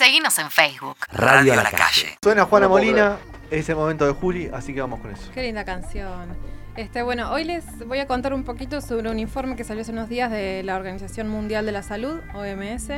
Seguinos 0.00 0.38
en 0.38 0.50
Facebook. 0.50 0.96
Radio 1.12 1.52
a 1.52 1.56
la 1.56 1.70
calle. 1.70 2.16
Suena 2.22 2.46
Juana 2.46 2.68
Molina, 2.68 3.18
es 3.50 3.68
el 3.68 3.76
momento 3.76 4.06
de 4.06 4.12
Juli, 4.12 4.50
así 4.50 4.72
que 4.72 4.80
vamos 4.80 5.00
con 5.00 5.10
eso. 5.10 5.30
Qué 5.34 5.42
linda 5.42 5.66
canción. 5.66 6.34
Este, 6.74 7.02
bueno, 7.02 7.30
hoy 7.30 7.44
les 7.44 7.66
voy 7.86 7.98
a 7.98 8.06
contar 8.06 8.32
un 8.32 8.44
poquito 8.44 8.80
sobre 8.80 9.10
un 9.10 9.18
informe 9.18 9.56
que 9.56 9.64
salió 9.64 9.82
hace 9.82 9.92
unos 9.92 10.08
días 10.08 10.30
de 10.30 10.62
la 10.62 10.76
Organización 10.76 11.28
Mundial 11.28 11.66
de 11.66 11.72
la 11.72 11.82
Salud, 11.82 12.18
OMS, 12.32 12.88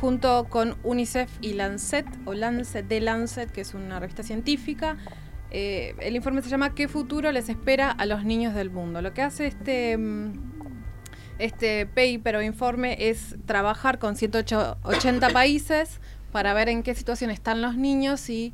junto 0.00 0.46
con 0.48 0.78
UNICEF 0.82 1.30
y 1.42 1.52
Lancet, 1.52 2.06
o 2.24 2.32
Lancet 2.32 2.88
de 2.88 3.02
Lancet, 3.02 3.52
que 3.52 3.60
es 3.60 3.74
una 3.74 4.00
revista 4.00 4.22
científica. 4.22 4.96
Eh, 5.50 5.94
el 6.00 6.16
informe 6.16 6.40
se 6.40 6.48
llama 6.48 6.74
¿Qué 6.74 6.88
futuro 6.88 7.30
les 7.32 7.50
espera 7.50 7.90
a 7.90 8.06
los 8.06 8.24
niños 8.24 8.54
del 8.54 8.70
mundo? 8.70 9.02
Lo 9.02 9.12
que 9.12 9.20
hace 9.20 9.46
este, 9.46 9.98
mm, 9.98 10.57
este 11.38 11.86
paper 11.86 12.36
o 12.36 12.42
informe 12.42 13.08
es 13.08 13.36
trabajar 13.46 13.98
con 13.98 14.16
180 14.16 15.28
países 15.32 16.00
para 16.32 16.54
ver 16.54 16.68
en 16.68 16.82
qué 16.82 16.94
situación 16.94 17.30
están 17.30 17.62
los 17.62 17.76
niños 17.76 18.28
y 18.28 18.52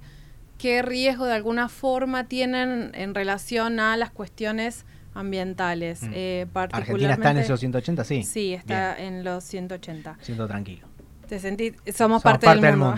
qué 0.58 0.82
riesgo 0.82 1.26
de 1.26 1.34
alguna 1.34 1.68
forma 1.68 2.24
tienen 2.24 2.92
en 2.94 3.14
relación 3.14 3.80
a 3.80 3.96
las 3.96 4.10
cuestiones 4.10 4.84
ambientales. 5.14 6.02
Mm. 6.02 6.10
Eh, 6.14 6.46
Argentina 6.54 7.14
está 7.14 7.30
en 7.30 7.38
esos 7.38 7.60
180, 7.60 8.04
sí. 8.04 8.22
Sí, 8.22 8.54
está 8.54 8.98
en 8.98 9.24
los 9.24 9.44
180. 9.44 10.18
Siento 10.20 10.46
tranquilo. 10.46 10.86
Te 11.28 11.38
sentí, 11.38 11.72
somos, 11.94 12.22
parte, 12.22 12.48
del 12.48 12.76
mundo. 12.76 12.96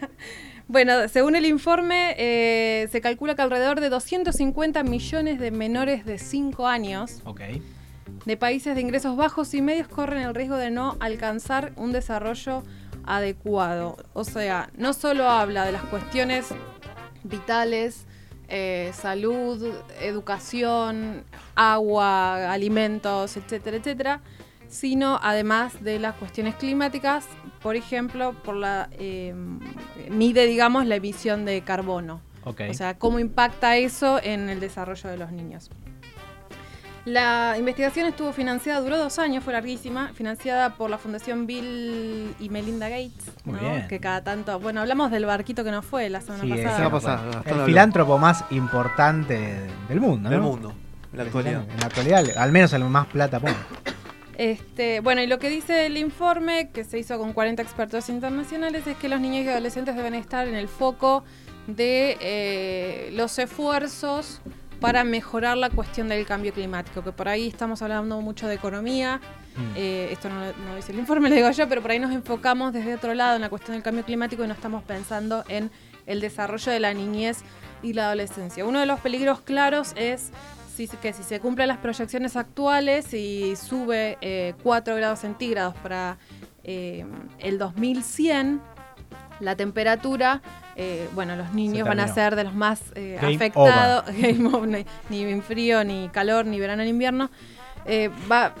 bueno, 0.68 1.08
según 1.08 1.34
el 1.34 1.44
informe, 1.46 2.14
eh, 2.16 2.88
se 2.92 3.00
calcula 3.00 3.34
que 3.34 3.42
alrededor 3.42 3.80
de 3.80 3.88
250 3.88 4.82
millones 4.84 5.40
de 5.40 5.50
menores 5.50 6.04
de 6.04 6.18
5 6.18 6.68
años 6.68 7.20
Ok. 7.24 7.40
De 8.24 8.36
países 8.36 8.74
de 8.74 8.80
ingresos 8.80 9.16
bajos 9.16 9.54
y 9.54 9.62
medios 9.62 9.88
corren 9.88 10.22
el 10.22 10.34
riesgo 10.34 10.56
de 10.56 10.70
no 10.70 10.96
alcanzar 11.00 11.72
un 11.76 11.92
desarrollo 11.92 12.62
adecuado. 13.04 13.96
O 14.12 14.24
sea, 14.24 14.70
no 14.76 14.92
solo 14.92 15.28
habla 15.28 15.64
de 15.64 15.72
las 15.72 15.82
cuestiones 15.84 16.48
vitales, 17.24 18.06
eh, 18.48 18.92
salud, 18.94 19.74
educación, 20.00 21.24
agua, 21.54 22.52
alimentos, 22.52 23.36
etcétera, 23.36 23.76
etcétera, 23.76 24.20
sino 24.68 25.18
además 25.22 25.82
de 25.82 25.98
las 25.98 26.14
cuestiones 26.14 26.54
climáticas, 26.54 27.26
por 27.62 27.76
ejemplo, 27.76 28.34
por 28.44 28.56
la 28.56 28.88
eh, 28.92 29.34
mide, 30.10 30.46
digamos, 30.46 30.86
la 30.86 30.96
emisión 30.96 31.44
de 31.44 31.62
carbono. 31.62 32.20
Ok. 32.44 32.62
O 32.70 32.74
sea, 32.74 32.98
cómo 32.98 33.18
impacta 33.18 33.76
eso 33.76 34.20
en 34.22 34.48
el 34.48 34.60
desarrollo 34.60 35.10
de 35.10 35.18
los 35.18 35.32
niños. 35.32 35.70
La 37.08 37.56
investigación 37.58 38.06
estuvo 38.06 38.34
financiada, 38.34 38.80
duró 38.80 38.98
dos 38.98 39.18
años, 39.18 39.42
fue 39.42 39.54
larguísima, 39.54 40.08
financiada 40.12 40.74
por 40.74 40.90
la 40.90 40.98
Fundación 40.98 41.46
Bill 41.46 42.34
y 42.38 42.48
Melinda 42.50 42.90
Gates, 42.90 43.32
Muy 43.44 43.54
¿no? 43.60 43.70
bien. 43.70 43.88
que 43.88 43.98
cada 43.98 44.22
tanto, 44.22 44.60
bueno, 44.60 44.82
hablamos 44.82 45.10
del 45.10 45.24
barquito 45.24 45.64
que 45.64 45.70
nos 45.70 45.86
fue 45.86 46.10
la 46.10 46.20
semana 46.20 46.44
Sí, 46.44 46.50
pasada. 46.50 46.70
semana 46.76 46.90
pasada, 46.90 47.42
el 47.46 47.52
habló. 47.52 47.64
filántropo 47.64 48.18
más 48.18 48.44
importante 48.50 49.68
del 49.88 50.00
mundo, 50.02 50.28
¿no? 50.28 50.30
Del 50.30 50.40
mundo, 50.42 50.74
en 51.12 51.16
la 51.16 51.24
actualidad. 51.24 51.62
En 51.70 51.80
la 51.80 51.86
actualidad, 51.86 52.24
al 52.36 52.52
menos 52.52 52.72
el 52.74 52.84
más 52.84 53.06
plata 53.06 53.40
pone. 53.40 53.54
Este, 54.36 55.00
bueno, 55.00 55.22
y 55.22 55.26
lo 55.26 55.38
que 55.38 55.48
dice 55.48 55.86
el 55.86 55.96
informe, 55.96 56.68
que 56.74 56.84
se 56.84 56.98
hizo 56.98 57.18
con 57.18 57.32
40 57.32 57.62
expertos 57.62 58.10
internacionales, 58.10 58.86
es 58.86 58.98
que 58.98 59.08
los 59.08 59.18
niños 59.20 59.46
y 59.46 59.48
adolescentes 59.48 59.96
deben 59.96 60.14
estar 60.14 60.46
en 60.46 60.54
el 60.56 60.68
foco 60.68 61.24
de 61.68 62.18
eh, 62.20 63.10
los 63.14 63.38
esfuerzos 63.38 64.40
para 64.80 65.04
mejorar 65.04 65.56
la 65.56 65.70
cuestión 65.70 66.08
del 66.08 66.24
cambio 66.26 66.52
climático, 66.52 67.02
que 67.02 67.12
por 67.12 67.28
ahí 67.28 67.48
estamos 67.48 67.82
hablando 67.82 68.20
mucho 68.20 68.46
de 68.46 68.54
economía, 68.54 69.20
Mm. 69.58 69.72
eh, 69.74 70.08
esto 70.12 70.28
no, 70.28 70.40
no 70.66 70.76
dice 70.76 70.92
el 70.92 70.98
informe, 70.98 71.28
lo 71.30 71.34
digo 71.34 71.50
yo, 71.50 71.68
pero 71.68 71.82
por 71.82 71.90
ahí 71.90 71.98
nos 71.98 72.12
enfocamos 72.12 72.72
desde 72.72 72.94
otro 72.94 73.12
lado 73.14 73.36
en 73.36 73.42
la 73.42 73.48
cuestión 73.48 73.74
del 73.74 73.82
cambio 73.82 74.04
climático 74.04 74.44
y 74.44 74.46
no 74.46 74.54
estamos 74.54 74.84
pensando 74.84 75.44
en 75.48 75.70
el 76.06 76.20
desarrollo 76.20 76.70
de 76.72 76.80
la 76.80 76.94
niñez 76.94 77.40
y 77.82 77.92
la 77.92 78.06
adolescencia. 78.06 78.64
Uno 78.64 78.80
de 78.80 78.86
los 78.86 79.00
peligros 79.00 79.40
claros 79.40 79.92
es 79.96 80.30
que 81.02 81.12
si 81.12 81.24
se 81.24 81.40
cumplen 81.40 81.66
las 81.66 81.78
proyecciones 81.78 82.36
actuales 82.36 83.12
y 83.12 83.56
sube 83.56 84.16
eh, 84.20 84.54
4 84.62 84.94
grados 84.94 85.18
centígrados 85.18 85.74
para 85.74 86.18
eh, 86.62 87.04
el 87.40 87.58
2100, 87.58 88.62
la 89.40 89.56
temperatura, 89.56 90.42
eh, 90.76 91.08
bueno, 91.14 91.36
los 91.36 91.52
niños 91.52 91.86
van 91.86 92.00
a 92.00 92.08
ser 92.08 92.36
de 92.36 92.44
los 92.44 92.54
más 92.54 92.80
eh, 92.94 93.18
afectados, 93.20 94.04
ni, 94.16 94.86
ni 95.08 95.22
en 95.24 95.42
frío, 95.42 95.84
ni 95.84 96.08
calor, 96.08 96.46
ni 96.46 96.60
verano, 96.60 96.82
ni 96.82 96.90
invierno. 96.90 97.30
Eh, 97.86 98.10
va, 98.30 98.54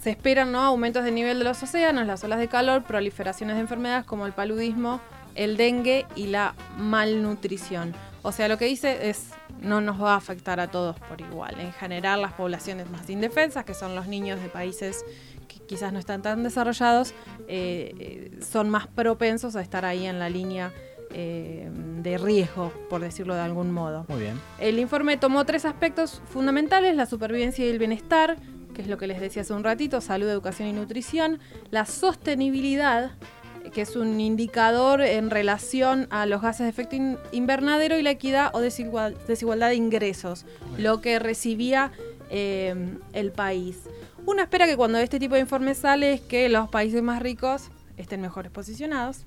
se 0.00 0.10
esperan 0.10 0.52
¿no? 0.52 0.60
aumentos 0.62 1.04
de 1.04 1.10
nivel 1.10 1.38
de 1.38 1.44
los 1.44 1.62
océanos, 1.62 2.06
las 2.06 2.22
olas 2.24 2.38
de 2.38 2.48
calor, 2.48 2.82
proliferaciones 2.82 3.56
de 3.56 3.62
enfermedades 3.62 4.04
como 4.04 4.26
el 4.26 4.32
paludismo, 4.32 5.00
el 5.34 5.56
dengue 5.56 6.06
y 6.14 6.26
la 6.26 6.54
malnutrición. 6.78 7.94
O 8.22 8.32
sea, 8.32 8.48
lo 8.48 8.56
que 8.56 8.66
dice 8.66 9.08
es 9.08 9.30
no 9.60 9.80
nos 9.80 10.02
va 10.02 10.14
a 10.14 10.16
afectar 10.16 10.60
a 10.60 10.68
todos 10.68 10.98
por 11.00 11.20
igual. 11.20 11.58
En 11.60 11.72
general, 11.72 12.22
las 12.22 12.32
poblaciones 12.32 12.90
más 12.90 13.08
indefensas, 13.10 13.64
que 13.64 13.74
son 13.74 13.94
los 13.94 14.06
niños 14.06 14.40
de 14.40 14.48
países 14.48 15.04
que 15.46 15.58
quizás 15.60 15.92
no 15.92 15.98
están 15.98 16.22
tan 16.22 16.42
desarrollados, 16.42 17.12
eh, 17.48 17.92
eh, 17.98 18.38
son 18.42 18.68
más 18.70 18.86
propensos 18.86 19.56
a 19.56 19.60
estar 19.62 19.84
ahí 19.84 20.06
en 20.06 20.18
la 20.18 20.28
línea 20.28 20.72
eh, 21.16 21.68
de 22.02 22.18
riesgo, 22.18 22.72
por 22.90 23.00
decirlo 23.00 23.34
de 23.34 23.40
algún 23.40 23.70
modo. 23.70 24.04
Muy 24.08 24.20
bien. 24.20 24.40
El 24.58 24.78
informe 24.78 25.16
tomó 25.16 25.44
tres 25.46 25.64
aspectos 25.64 26.20
fundamentales, 26.28 26.96
la 26.96 27.06
supervivencia 27.06 27.64
y 27.64 27.68
el 27.68 27.78
bienestar, 27.78 28.36
que 28.74 28.82
es 28.82 28.88
lo 28.88 28.98
que 28.98 29.06
les 29.06 29.20
decía 29.20 29.42
hace 29.42 29.52
un 29.52 29.62
ratito, 29.62 30.00
salud, 30.00 30.28
educación 30.28 30.68
y 30.68 30.72
nutrición, 30.72 31.38
la 31.70 31.86
sostenibilidad, 31.86 33.12
que 33.72 33.82
es 33.82 33.94
un 33.96 34.20
indicador 34.20 35.00
en 35.00 35.30
relación 35.30 36.06
a 36.10 36.26
los 36.26 36.42
gases 36.42 36.64
de 36.64 36.70
efecto 36.70 36.96
in- 36.96 37.16
invernadero 37.32 37.96
y 37.98 38.02
la 38.02 38.10
equidad 38.10 38.50
o 38.52 38.60
desigual- 38.60 39.16
desigualdad 39.28 39.68
de 39.68 39.76
ingresos, 39.76 40.44
lo 40.78 41.00
que 41.00 41.18
recibía 41.20 41.92
eh, 42.30 42.74
el 43.12 43.30
país. 43.32 43.78
Uno 44.26 44.42
espera 44.42 44.66
que 44.66 44.76
cuando 44.76 44.98
este 44.98 45.18
tipo 45.18 45.34
de 45.34 45.40
informe 45.42 45.74
sale 45.74 46.14
es 46.14 46.20
que 46.20 46.48
los 46.48 46.68
países 46.68 47.02
más 47.02 47.20
ricos 47.22 47.68
estén 47.96 48.20
mejores 48.20 48.50
posicionados. 48.50 49.24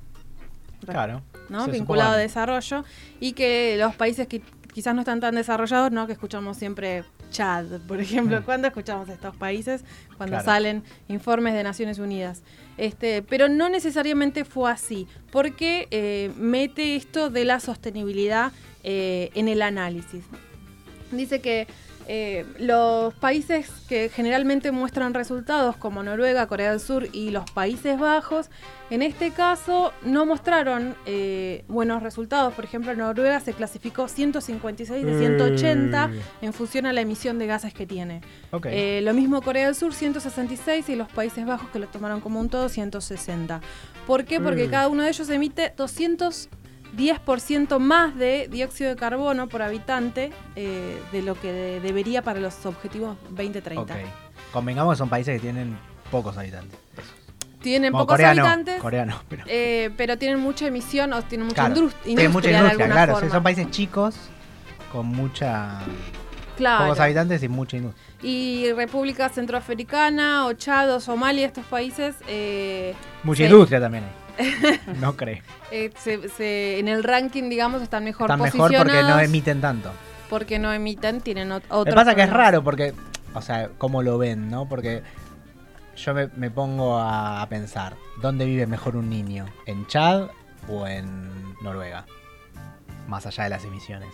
Claro. 0.85 1.21
¿no? 1.49 1.65
Se 1.65 1.71
vinculado 1.71 2.09
a 2.09 2.13
supone. 2.13 2.23
desarrollo 2.23 2.85
y 3.19 3.33
que 3.33 3.77
los 3.79 3.95
países 3.95 4.27
que 4.27 4.41
quizás 4.73 4.93
no 4.93 5.01
están 5.01 5.19
tan 5.19 5.33
desarrollados, 5.35 5.91
¿no? 5.91 6.05
que 6.07 6.13
escuchamos 6.13 6.57
siempre 6.57 7.03
Chad, 7.31 7.65
por 7.87 7.99
ejemplo, 7.99 8.39
Mm. 8.39 8.43
¿cuándo 8.43 8.67
escuchamos 8.67 9.09
estos 9.09 9.35
países? 9.35 9.83
Cuando 10.17 10.35
Claro. 10.35 10.45
salen 10.45 10.83
informes 11.09 11.53
de 11.55 11.63
Naciones 11.63 11.99
Unidas. 11.99 12.41
Este, 12.77 13.21
pero 13.23 13.49
no 13.49 13.69
necesariamente 13.69 14.45
fue 14.45 14.71
así, 14.71 15.07
porque 15.31 15.87
eh, 15.91 16.31
mete 16.37 16.95
esto 16.95 17.29
de 17.29 17.43
la 17.43 17.59
sostenibilidad 17.59 18.51
eh, 18.83 19.31
en 19.33 19.47
el 19.49 19.61
análisis. 19.63 20.23
Dice 21.11 21.41
que 21.41 21.67
eh, 22.07 22.45
los 22.57 23.13
países 23.15 23.69
que 23.89 24.09
generalmente 24.09 24.71
muestran 24.71 25.13
resultados 25.13 25.75
como 25.77 26.03
Noruega, 26.03 26.47
Corea 26.47 26.71
del 26.71 26.79
Sur 26.79 27.07
y 27.11 27.31
los 27.31 27.49
Países 27.51 27.99
Bajos, 27.99 28.49
en 28.89 29.01
este 29.01 29.31
caso 29.31 29.91
no 30.03 30.25
mostraron 30.25 30.95
eh, 31.05 31.65
buenos 31.67 32.01
resultados. 32.01 32.53
Por 32.53 32.63
ejemplo, 32.63 32.95
Noruega 32.95 33.39
se 33.41 33.53
clasificó 33.53 34.07
156 34.07 35.05
de 35.05 35.19
180 35.19 36.11
en 36.41 36.53
función 36.53 36.85
a 36.85 36.93
la 36.93 37.01
emisión 37.01 37.37
de 37.39 37.47
gases 37.47 37.73
que 37.73 37.85
tiene. 37.85 38.21
Eh, 38.65 39.01
lo 39.03 39.13
mismo 39.13 39.41
Corea 39.41 39.65
del 39.65 39.75
Sur, 39.75 39.93
166, 39.93 40.87
y 40.89 40.95
los 40.95 41.09
Países 41.09 41.45
Bajos, 41.45 41.69
que 41.71 41.79
lo 41.79 41.87
tomaron 41.87 42.21
como 42.21 42.39
un 42.39 42.49
todo, 42.49 42.69
160. 42.69 43.59
¿Por 44.05 44.23
qué? 44.23 44.39
Porque 44.39 44.67
Mm. 44.67 44.71
cada 44.71 44.87
uno 44.87 45.03
de 45.03 45.09
ellos 45.09 45.29
emite 45.29 45.69
210% 46.95 47.79
más 47.79 48.15
de 48.15 48.47
dióxido 48.49 48.89
de 48.91 48.95
carbono 48.95 49.47
por 49.47 49.61
habitante 49.61 50.31
eh, 50.55 50.97
de 51.11 51.21
lo 51.21 51.35
que 51.39 51.51
de- 51.51 51.79
debería 51.79 52.21
para 52.21 52.39
los 52.39 52.65
objetivos 52.65 53.17
2030. 53.31 53.81
ok. 53.81 53.91
Convengamos 54.53 54.93
que 54.95 54.97
son 54.99 55.09
países 55.09 55.35
que 55.35 55.39
tienen 55.41 55.77
pocos 56.11 56.37
habitantes. 56.37 56.79
Tienen 57.61 57.91
Como 57.91 58.05
pocos 58.05 58.23
habitantes, 58.23 58.79
Corea 58.81 59.05
no, 59.05 59.19
pero. 59.27 59.43
eh, 59.47 59.89
pero 59.97 60.17
tienen 60.17 60.39
mucha 60.39 60.67
emisión 60.67 61.11
o 61.13 61.21
tienen 61.23 61.47
mucha 61.47 61.65
Claro, 61.65 61.75
indus- 61.81 61.93
tienen 62.03 62.31
mucha 62.31 62.49
industria 62.49 62.57
de 62.57 62.83
industria, 62.83 63.05
claro. 63.17 63.29
Son 63.29 63.43
países 63.43 63.69
chicos 63.71 64.15
con 64.91 65.07
mucha. 65.07 65.79
Claro. 66.55 66.85
Pocos 66.85 66.99
habitantes 66.99 67.43
y 67.43 67.49
mucha 67.49 67.77
industria. 67.77 68.03
Y 68.23 68.71
República 68.73 69.29
Centroafricana, 69.29 70.45
o 70.45 70.53
Chad, 70.53 70.91
o 70.95 70.99
Somalia, 70.99 71.45
estos 71.45 71.65
países... 71.65 72.15
eh, 72.27 72.95
Mucha 73.23 73.43
industria 73.43 73.79
también 73.79 74.05
hay. 74.05 74.26
No 74.99 75.15
creo. 75.15 75.39
eh, 75.71 75.91
se- 75.97 76.29
se- 76.29 76.79
en 76.79 76.87
el 76.87 77.03
ranking, 77.03 77.49
digamos, 77.49 77.81
están 77.81 78.03
mejor 78.03 78.29
Están 78.29 78.41
mejor 78.41 78.71
porque 78.75 79.01
no 79.03 79.19
emiten 79.19 79.61
tanto. 79.61 79.91
porque 80.29 80.59
no 80.59 80.71
emiten, 80.73 81.21
tienen 81.21 81.49
ot- 81.49 81.63
Lo 81.69 81.77
otros 81.79 81.93
que 81.93 81.95
pasa 81.95 82.15
que 82.15 82.21
es 82.21 82.27
problemas. 82.27 82.47
raro 82.53 82.63
porque, 82.63 82.93
o 83.33 83.41
sea, 83.41 83.69
cómo 83.77 84.03
lo 84.03 84.17
ven, 84.17 84.49
¿no? 84.49 84.67
Porque 84.67 85.01
yo 85.95 86.13
me, 86.13 86.27
me 86.35 86.51
pongo 86.51 86.97
a, 86.99 87.41
a 87.41 87.49
pensar, 87.49 87.95
¿dónde 88.21 88.45
vive 88.45 88.67
mejor 88.67 88.95
un 88.95 89.09
niño? 89.09 89.45
¿En 89.65 89.87
Chad 89.87 90.27
o 90.69 90.85
en 90.87 91.29
Noruega? 91.61 92.05
Más 93.07 93.25
allá 93.25 93.45
de 93.45 93.49
las 93.49 93.63
emisiones. 93.65 94.13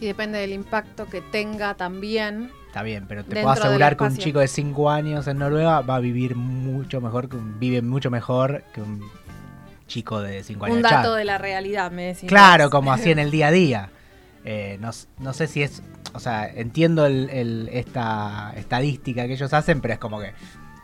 Y 0.00 0.06
depende 0.06 0.38
del 0.38 0.52
impacto 0.52 1.06
que 1.06 1.20
tenga 1.20 1.74
también. 1.74 2.50
Está 2.66 2.82
bien, 2.82 3.06
pero 3.08 3.24
te 3.24 3.32
puedo 3.42 3.50
asegurar 3.50 3.96
que 3.96 4.04
un 4.04 4.16
chico 4.16 4.38
de 4.40 4.46
5 4.48 4.90
años 4.90 5.26
en 5.26 5.38
Noruega 5.38 5.80
va 5.80 5.96
a 5.96 6.00
vivir 6.00 6.36
mucho 6.36 7.00
mejor, 7.00 7.28
vive 7.58 7.80
mucho 7.82 8.10
mejor 8.10 8.62
que 8.74 8.82
un 8.82 9.00
chico 9.88 10.20
de 10.20 10.44
5 10.44 10.66
años. 10.66 10.76
Un 10.76 10.82
dato 10.82 11.14
de 11.16 11.24
la 11.24 11.38
realidad, 11.38 11.90
me 11.90 12.04
decís. 12.14 12.28
Claro, 12.28 12.70
como 12.70 12.92
así 12.92 13.10
en 13.10 13.18
el 13.18 13.30
día 13.32 13.48
a 13.48 13.50
día. 13.50 13.90
Eh, 14.44 14.78
no, 14.80 14.90
no 15.18 15.32
sé 15.32 15.48
si 15.48 15.62
es. 15.64 15.82
O 16.14 16.20
sea, 16.20 16.46
entiendo 16.48 17.04
el- 17.06 17.28
el- 17.30 17.68
esta 17.72 18.52
estadística 18.56 19.26
que 19.26 19.32
ellos 19.32 19.52
hacen, 19.52 19.80
pero 19.80 19.94
es 19.94 20.00
como 20.00 20.20
que. 20.20 20.32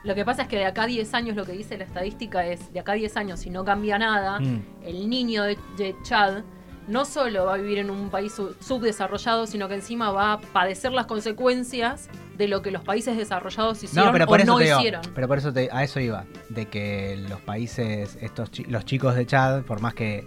Lo 0.02 0.14
que 0.14 0.24
pasa 0.24 0.42
es 0.42 0.48
que 0.48 0.56
de 0.56 0.66
acá 0.66 0.82
a 0.82 0.86
10 0.86 1.14
años 1.14 1.34
lo 1.36 1.46
que 1.46 1.52
dice 1.52 1.78
la 1.78 1.84
estadística 1.84 2.44
es, 2.44 2.72
de 2.74 2.80
acá 2.80 2.92
a 2.92 2.94
10 2.96 3.16
años, 3.16 3.40
si 3.40 3.48
no 3.48 3.64
cambia 3.64 3.98
nada, 3.98 4.38
mm, 4.40 4.62
el 4.84 5.08
niño 5.08 5.44
de, 5.44 5.56
de 5.78 5.94
Chad 6.02 6.42
no 6.88 7.04
solo 7.04 7.46
va 7.46 7.54
a 7.54 7.56
vivir 7.56 7.78
en 7.78 7.90
un 7.90 8.10
país 8.10 8.32
sub- 8.34 8.54
subdesarrollado, 8.60 9.46
sino 9.46 9.68
que 9.68 9.74
encima 9.74 10.10
va 10.10 10.34
a 10.34 10.40
padecer 10.40 10.92
las 10.92 11.06
consecuencias 11.06 12.08
de 12.36 12.48
lo 12.48 12.62
que 12.62 12.70
los 12.70 12.82
países 12.82 13.16
desarrollados 13.16 13.82
hicieron 13.82 14.06
No, 14.08 14.12
pero 14.12 14.26
por 14.26 14.40
o 14.40 14.42
eso 14.42 14.52
no 14.52 14.58
te 14.58 14.64
digo, 14.64 14.78
hicieron. 14.78 15.00
pero 15.14 15.28
por 15.28 15.38
eso 15.38 15.52
te- 15.52 15.68
a 15.72 15.82
eso 15.84 16.00
iba, 16.00 16.24
de 16.50 16.66
que 16.66 17.16
los 17.28 17.40
países, 17.40 18.18
estos 18.20 18.50
los 18.68 18.84
chicos 18.84 19.14
de 19.14 19.24
Chad, 19.26 19.62
por 19.62 19.80
más 19.80 19.94
que 19.94 20.24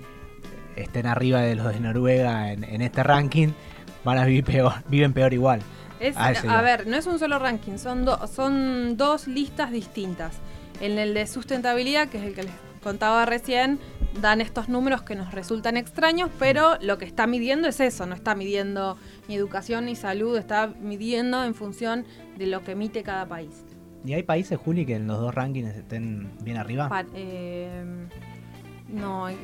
estén 0.76 1.06
arriba 1.08 1.42
de 1.42 1.56
los 1.56 1.74
de 1.74 1.80
Noruega 1.80 2.52
en, 2.52 2.64
en 2.64 2.82
este 2.82 3.04
ranking, 3.04 3.50
van 4.04 4.18
a 4.18 4.26
vivir 4.26 4.44
peor, 4.44 4.74
viven 4.88 5.14
peor 5.14 5.34
igual. 5.34 5.62
Es- 6.00 6.16
A 6.18 6.32
eso 6.32 6.44
a 6.44 6.54
iba. 6.54 6.62
ver, 6.62 6.88
no 6.88 6.96
es 6.98 7.06
un 7.08 7.20
solo 7.20 7.40
ranking, 7.40 7.78
son, 7.78 8.06
do- 8.06 8.26
son 8.28 8.96
dos 8.98 9.28
listas 9.28 9.72
distintas. 9.72 10.38
En 10.80 11.00
el 11.00 11.14
de 11.16 11.26
sustentabilidad, 11.26 12.08
que 12.10 12.20
es 12.20 12.24
el 12.24 12.34
que 12.36 12.44
les 12.44 12.54
contaba 12.88 13.26
recién, 13.26 13.80
dan 14.22 14.40
estos 14.40 14.70
números 14.70 15.02
que 15.02 15.14
nos 15.16 15.34
resultan 15.34 15.76
extraños, 15.76 16.30
pero 16.40 16.78
lo 16.82 16.98
que 16.98 17.04
está 17.06 17.28
midiendo 17.28 17.68
es 17.68 17.80
eso, 17.82 18.06
no 18.06 18.16
está 18.16 18.34
midiendo 18.34 18.98
ni 19.28 19.36
educación 19.36 19.86
ni 19.86 19.96
salud, 19.98 20.38
está 20.38 20.68
midiendo 20.68 21.44
en 21.44 21.54
función 21.54 22.06
de 22.38 22.48
lo 22.48 22.64
que 22.64 22.72
emite 22.72 23.04
cada 23.04 23.26
país. 23.28 23.66
¿Y 24.06 24.14
hay 24.14 24.24
países, 24.24 24.58
Juli, 24.58 24.86
que 24.86 24.96
en 24.96 25.06
los 25.08 25.20
dos 25.20 25.36
rankings 25.36 25.76
estén 25.76 26.32
bien 26.42 26.56
arriba? 26.58 26.88
Pa- 26.88 27.04
eh, 27.14 28.08
no, 28.88 29.26
hay- 29.26 29.38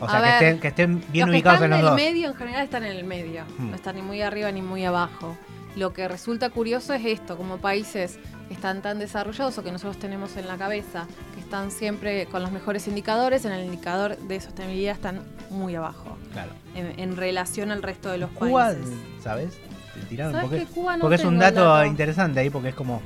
o 0.00 0.08
sea, 0.08 0.18
que 0.20 0.22
ver, 0.26 0.32
estén, 0.34 0.60
que 0.60 0.68
estén 0.68 1.02
bien 1.10 1.26
los 1.26 1.32
que 1.32 1.36
ubicados 1.38 1.56
están 1.60 1.64
en 1.64 1.70
los 1.70 1.78
en 1.80 1.84
el 1.84 1.90
dos. 1.90 1.96
medio 1.96 2.28
en 2.28 2.34
general 2.36 2.62
están 2.64 2.84
en 2.84 2.92
el 2.96 3.04
medio, 3.04 3.42
Hmm. 3.58 3.70
no 3.70 3.74
están 3.74 3.96
ni 3.96 4.02
muy 4.02 4.22
arriba 4.22 4.52
ni 4.52 4.62
muy 4.62 4.84
abajo. 4.84 5.36
Lo 5.74 5.92
que 5.92 6.06
resulta 6.06 6.50
curioso 6.50 6.94
es 6.94 7.04
esto, 7.04 7.36
como 7.36 7.58
países 7.58 8.18
están 8.50 8.82
tan 8.82 8.98
desarrollados 8.98 9.58
o 9.58 9.64
que 9.64 9.70
nosotros 9.72 9.98
tenemos 9.98 10.36
en 10.36 10.46
la 10.46 10.56
cabeza, 10.56 11.06
están 11.48 11.70
siempre 11.70 12.26
con 12.26 12.42
los 12.42 12.52
mejores 12.52 12.86
indicadores, 12.88 13.46
en 13.46 13.52
el 13.52 13.64
indicador 13.64 14.18
de 14.18 14.38
sostenibilidad 14.38 14.94
están 14.94 15.22
muy 15.48 15.74
abajo, 15.74 16.18
Claro. 16.34 16.50
en, 16.74 17.00
en 17.00 17.16
relación 17.16 17.70
al 17.70 17.82
resto 17.82 18.10
de 18.10 18.18
los 18.18 18.28
Cuba, 18.32 18.66
países. 18.66 18.86
¿sabes? 19.22 19.58
Te 19.94 20.00
tiraron 20.10 20.34
¿Sabes 20.34 20.50
porque, 20.50 20.66
que 20.66 20.70
Cuba 20.72 20.96
no 20.98 21.00
porque 21.00 21.14
es 21.14 21.24
un 21.24 21.38
dato, 21.38 21.82
interesante 21.86 22.40
ahí, 22.40 22.50
porque 22.50 22.68
es 22.68 22.74
como. 22.74 23.00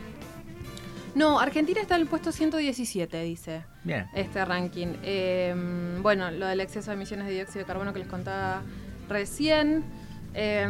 No, 1.14 1.38
Argentina 1.38 1.80
está 1.80 1.94
en 1.94 2.00
el 2.02 2.06
puesto 2.08 2.32
117, 2.32 3.22
dice. 3.22 3.62
Bien. 3.84 4.06
este 4.12 4.44
ranking. 4.44 4.88
Eh, 5.04 5.54
bueno, 6.02 6.28
lo 6.32 6.46
del 6.46 6.60
exceso 6.60 6.90
de 6.90 6.96
emisiones 6.96 7.28
de 7.28 7.34
dióxido 7.34 7.60
de 7.60 7.66
carbono 7.66 7.92
que 7.92 8.00
les 8.00 8.08
contaba 8.08 8.62
recién. 9.08 9.84
Eh, 10.34 10.66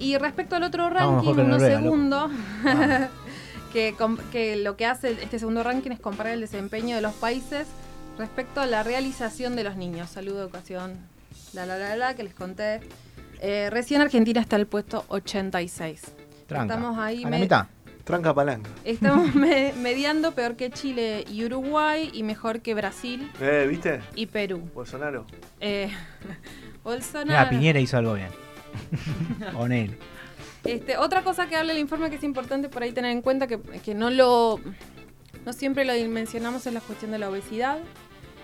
y 0.00 0.16
respecto 0.18 0.56
al 0.56 0.64
otro 0.64 0.90
ranking, 0.90 1.16
mejor 1.18 1.36
que 1.36 1.42
que, 3.72 3.94
com- 3.96 4.18
que 4.30 4.56
lo 4.56 4.76
que 4.76 4.86
hace 4.86 5.12
este 5.12 5.38
segundo 5.38 5.62
ranking 5.62 5.90
es 5.92 6.00
comparar 6.00 6.34
el 6.34 6.40
desempeño 6.40 6.94
de 6.96 7.02
los 7.02 7.14
países 7.14 7.66
respecto 8.18 8.60
a 8.60 8.66
la 8.66 8.82
realización 8.82 9.56
de 9.56 9.64
los 9.64 9.76
niños. 9.76 10.10
Salud, 10.10 10.38
educación, 10.38 10.96
la 11.54 11.66
la 11.66 11.76
la 11.78 11.96
la, 11.96 12.14
que 12.14 12.22
les 12.24 12.34
conté. 12.34 12.80
Eh, 13.40 13.68
recién 13.70 14.00
Argentina 14.00 14.40
está 14.40 14.56
en 14.56 14.60
el 14.60 14.66
puesto 14.66 15.04
86. 15.08 16.02
Tranca. 16.46 16.74
Estamos 16.74 16.98
ahí 16.98 17.24
a 17.24 17.30
la 17.30 17.38
mitad. 17.38 17.66
Tranca 18.04 18.34
palanca. 18.34 18.68
Estamos 18.84 19.34
me- 19.34 19.72
mediando 19.74 20.32
peor 20.32 20.56
que 20.56 20.70
Chile 20.70 21.24
y 21.30 21.44
Uruguay 21.44 22.10
y 22.12 22.22
mejor 22.24 22.60
que 22.60 22.74
Brasil 22.74 23.30
Eh, 23.40 23.66
¿viste? 23.68 24.00
y 24.14 24.26
Perú. 24.26 24.68
Bolsonaro. 24.74 25.24
Eh, 25.60 25.88
Bolsonaro. 26.84 27.26
Mira, 27.28 27.48
Piñera 27.48 27.80
hizo 27.80 27.96
algo 27.96 28.14
bien. 28.14 28.28
o 29.56 29.68
Neil. 29.68 29.96
Este, 30.64 30.96
otra 30.96 31.22
cosa 31.22 31.48
que 31.48 31.56
habla 31.56 31.72
el 31.72 31.78
informe 31.78 32.08
que 32.10 32.16
es 32.16 32.24
importante 32.24 32.68
por 32.68 32.82
ahí 32.82 32.92
tener 32.92 33.10
en 33.10 33.22
cuenta, 33.22 33.46
que, 33.46 33.58
que 33.58 33.94
no 33.94 34.10
lo 34.10 34.60
no 35.44 35.52
siempre 35.52 35.84
lo 35.84 35.92
mencionamos, 36.08 36.66
es 36.66 36.72
la 36.72 36.80
cuestión 36.80 37.10
de 37.10 37.18
la 37.18 37.28
obesidad. 37.28 37.78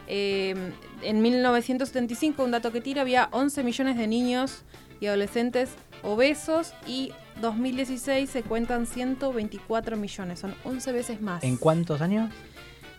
Eh, 0.09 0.55
en 1.03 1.23
1975, 1.23 2.43
un 2.43 2.51
dato 2.51 2.73
que 2.73 2.81
tira, 2.81 3.03
había 3.03 3.29
11 3.33 3.63
millones 3.63 3.97
de 3.97 4.07
niños 4.07 4.63
y 5.01 5.07
adolescentes 5.07 5.71
obesos 6.03 6.73
y 6.87 7.13
2016 7.41 8.29
se 8.29 8.43
cuentan 8.43 8.87
124 8.87 9.97
millones, 9.97 10.41
son 10.41 10.55
11 10.65 10.93
veces 10.93 11.21
más. 11.21 11.45
¿En 11.45 11.57
cuántos 11.57 12.01
años? 12.01 12.31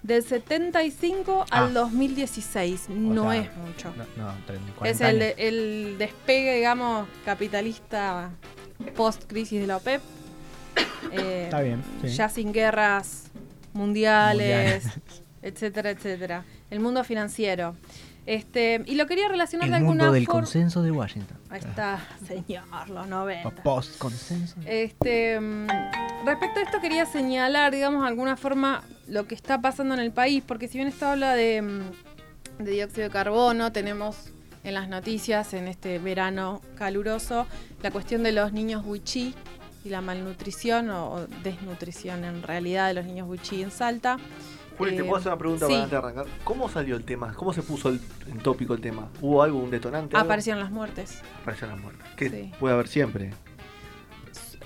Del 0.04 0.24
75 0.24 1.45
Ah. 1.50 1.66
al 1.66 1.74
2016, 1.74 2.88
no 2.89 3.31
sea, 3.31 3.42
es 3.42 3.57
mucho. 3.57 3.94
No, 3.98 4.06
no 4.24 4.33
30, 4.45 4.74
40 4.75 4.89
Es 5.10 5.33
el 5.38 5.98
despegue, 5.98 6.56
digamos, 6.56 7.06
capitalista 7.25 8.31
post-crisis 9.00 9.62
de 9.62 9.68
la 9.68 9.78
OPEP. 9.78 10.01
Eh, 11.13 11.44
Está 11.46 11.62
bien. 11.62 11.81
sí. 12.01 12.10
Ya 12.10 12.28
sin 12.30 12.51
guerras 12.51 13.24
mundiales, 13.74 14.84
Mundiales. 14.84 15.01
etcétera, 15.42 15.90
etcétera. 15.92 16.44
El 16.69 16.81
mundo 16.81 17.04
financiero. 17.06 17.75
Este, 18.25 18.84
y 18.86 18.96
lo 18.96 19.07
quería 19.07 19.28
relacionar 19.30 19.68
El 19.68 19.72
de 19.74 19.80
mundo 19.80 20.04
alguna 20.04 20.12
del 20.13 20.25
forma. 20.25 20.42
consenso 20.42 20.84
de 20.84 20.92
Washington. 20.92 21.38
Ahí 21.50 21.62
está, 21.62 22.00
señor, 22.28 22.90
los 22.90 23.07
90. 23.07 23.63
Post-consenso. 23.63 24.56
Este, 24.66 25.40
mm, 25.40 25.68
respecto 26.25 26.60
a 26.60 26.63
esto 26.63 26.80
quería 26.81 27.06
señalar, 27.06 27.72
digamos, 27.74 28.02
de 28.04 28.07
alguna 28.10 28.36
forma 28.38 28.84
lo 29.07 29.25
que 29.25 29.34
está 29.36 29.62
pasando 29.62 29.94
en 29.95 30.02
el 30.02 30.12
país, 30.12 30.44
porque 30.45 30.68
si 30.68 30.78
bien 30.78 30.90
esto 30.90 31.07
habla 31.07 31.34
de, 31.34 31.62
mm, 31.62 32.63
de 32.63 32.72
dióxido 32.72 33.07
de 33.07 33.10
carbono, 33.10 33.72
tenemos 33.72 34.31
en 34.69 34.75
las 34.75 34.88
noticias 34.89 35.54
en 35.54 35.68
este 35.68 36.00
verano 36.00 36.62
caluroso 36.75 37.45
la 37.83 37.92
cuestión 37.92 38.24
de 38.24 38.31
los 38.31 38.54
niños 38.54 38.83
wichí 38.86 39.33
y 39.83 39.89
la 39.89 40.01
malnutrición 40.01 40.89
o, 40.89 41.12
o 41.13 41.27
desnutrición 41.44 42.24
en 42.24 42.42
realidad 42.44 42.88
de 42.88 42.94
los 42.95 43.06
niños 43.06 43.27
wichí 43.30 43.62
en 43.62 43.71
Salta. 43.71 44.18
Juli, 44.77 44.92
¿te 44.95 45.01
Eh, 45.01 45.04
puedo 45.04 45.18
hacer 45.18 45.31
una 45.33 45.38
pregunta 45.39 45.66
sí. 45.68 45.71
para 45.74 45.83
antes 45.83 45.92
de 45.92 45.98
arrancar? 45.98 46.25
¿Cómo 46.45 46.69
salió 46.69 46.95
el 46.95 47.04
tema? 47.04 47.33
¿Cómo 47.33 47.51
se 47.54 47.62
puso 47.62 47.89
el, 47.89 48.00
en 48.31 48.38
tópico 48.39 48.74
el 48.74 48.80
tema? 48.81 49.10
¿Hubo 49.21 49.44
algo, 49.44 49.60
un 49.60 49.69
detonante? 49.71 50.16
algo? 50.16 50.25
Aparecieron 50.25 50.62
las 50.62 50.71
muertes. 50.71 51.21
Aparecieron 51.42 51.75
las 51.75 51.83
muertes. 51.83 52.06
Que 52.16 52.30
Sí. 52.30 52.51
puede 52.60 52.74
haber 52.75 52.88
siempre. 52.88 53.31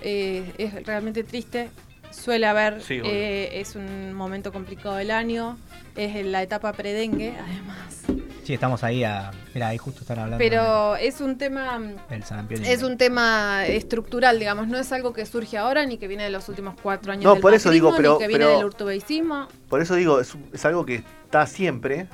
eh, 0.02 0.54
es 0.58 0.86
realmente 0.86 1.24
triste. 1.24 1.70
Suele 2.12 2.46
haber, 2.46 2.82
Sí, 2.82 3.00
eh, 3.04 3.60
es 3.60 3.76
un 3.76 4.14
momento 4.14 4.52
complicado 4.52 4.96
del 4.98 5.10
año, 5.12 5.58
es 5.96 6.16
en 6.16 6.32
la 6.32 6.44
etapa 6.44 6.74
predengue, 6.74 7.34
además. 7.44 8.04
Sí, 8.44 8.54
estamos 8.54 8.84
ahí 8.84 9.04
a. 9.04 9.32
Mira, 9.54 9.70
ahí 9.70 9.78
justo 9.78 10.02
están 10.02 10.20
hablando 10.20 10.38
Pero 10.38 10.96
es 10.98 11.22
un 11.22 11.38
tema, 11.38 11.80
y- 12.10 12.56
es 12.68 12.84
un 12.84 12.98
tema 12.98 13.66
estructural, 13.66 14.38
digamos, 14.40 14.68
no 14.68 14.78
es 14.78 14.92
algo 14.92 15.14
que 15.14 15.26
surge 15.26 15.58
ahora 15.58 15.86
ni 15.86 15.98
que 15.98 16.08
viene 16.08 16.24
de 16.24 16.30
los 16.30 16.50
últimos 16.50 16.76
cuatro 16.82 17.12
años 17.14 17.24
No, 17.24 17.34
del 17.34 17.42
por 17.42 17.54
eso 17.54 17.70
digo, 17.72 17.94
pero- 17.96 18.14
ni 18.14 18.20
que 18.20 18.28
viene 18.28 18.46
pero- 18.46 18.58
del 18.58 18.66
urtubeicismo. 18.66 19.48
Por 19.70 19.82
eso 19.82 19.96
digo, 19.96 20.20
es, 20.20 20.34
es 20.54 20.66
algo 20.66 20.86
que 20.86 21.04
está 21.26 21.46
siempre. 21.48 22.08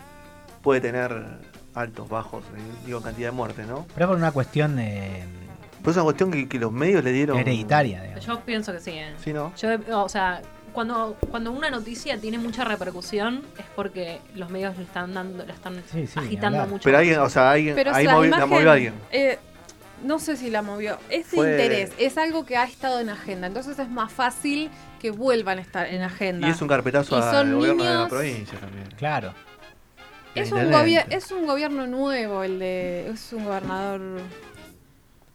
Puede 0.61 0.81
tener 0.81 1.11
altos, 1.73 2.09
bajos, 2.09 2.43
eh, 2.55 2.59
digo, 2.85 3.01
cantidad 3.01 3.29
de 3.29 3.31
muertes, 3.35 3.65
¿no? 3.65 3.85
Pero 3.93 4.05
es 4.05 4.07
por 4.09 4.17
una 4.17 4.31
cuestión 4.31 4.77
eh, 4.79 5.23
Pero 5.79 5.91
es 5.91 5.95
una 5.97 6.03
cuestión 6.03 6.31
que, 6.31 6.47
que 6.49 6.59
los 6.59 6.71
medios 6.71 7.03
le 7.03 7.11
dieron. 7.13 7.37
hereditaria, 7.39 8.01
digamos. 8.03 8.25
Yo 8.25 8.39
pienso 8.41 8.73
que 8.73 8.79
sí. 8.81 8.91
¿eh? 8.91 9.13
Sí, 9.23 9.31
¿no? 9.31 9.53
Yo, 9.55 9.69
o 10.03 10.09
sea, 10.09 10.41
cuando, 10.79 11.17
cuando 11.29 11.51
una 11.51 11.69
noticia 11.69 12.17
tiene 12.21 12.37
mucha 12.37 12.63
repercusión 12.63 13.41
es 13.57 13.65
porque 13.75 14.21
los 14.33 14.49
medios 14.49 14.77
le 14.77 14.83
están 14.85 15.13
dando, 15.13 15.45
le 15.45 15.51
están 15.51 15.75
Sí, 15.91 16.07
sí, 16.07 16.17
ni 16.21 16.25
agitando 16.27 16.65
mucho. 16.67 16.83
Pero 16.85 16.99
alguien, 16.99 17.19
o 17.19 17.29
sea, 17.29 17.51
alguien, 17.51 17.75
Pero 17.75 17.93
ahí 17.93 18.05
la, 18.05 18.13
movi- 18.15 18.21
la 18.21 18.27
imagen, 18.27 18.49
movió 18.49 18.71
alguien. 18.71 18.93
eh, 19.11 19.37
no 20.05 20.19
sé 20.19 20.37
si 20.37 20.49
la 20.49 20.61
movió. 20.61 20.97
Ese 21.09 21.35
Fue- 21.35 21.51
interés 21.51 21.91
es 21.97 22.17
algo 22.17 22.45
que 22.45 22.55
ha 22.55 22.63
estado 22.63 23.01
en 23.01 23.09
agenda, 23.09 23.47
entonces 23.47 23.77
es 23.77 23.89
más 23.89 24.09
fácil 24.09 24.69
que 25.01 25.11
vuelvan 25.11 25.57
a 25.57 25.61
estar 25.61 25.85
en 25.85 26.01
agenda. 26.01 26.47
Y 26.47 26.51
es 26.51 26.61
un 26.61 26.69
carpetazo 26.69 27.17
al 27.17 27.53
gobierno 27.53 27.83
de 27.83 27.89
la 27.89 27.95
niños- 27.97 28.09
provincia 28.09 28.57
también. 28.57 28.87
Claro. 28.97 29.33
Es 30.33 30.49
un, 30.53 30.59
es 31.09 31.31
un 31.33 31.45
gobierno 31.45 31.87
nuevo, 31.87 32.41
el 32.43 32.57
de. 32.59 33.09
Es 33.09 33.33
un 33.33 33.43
gobernador. 33.43 34.21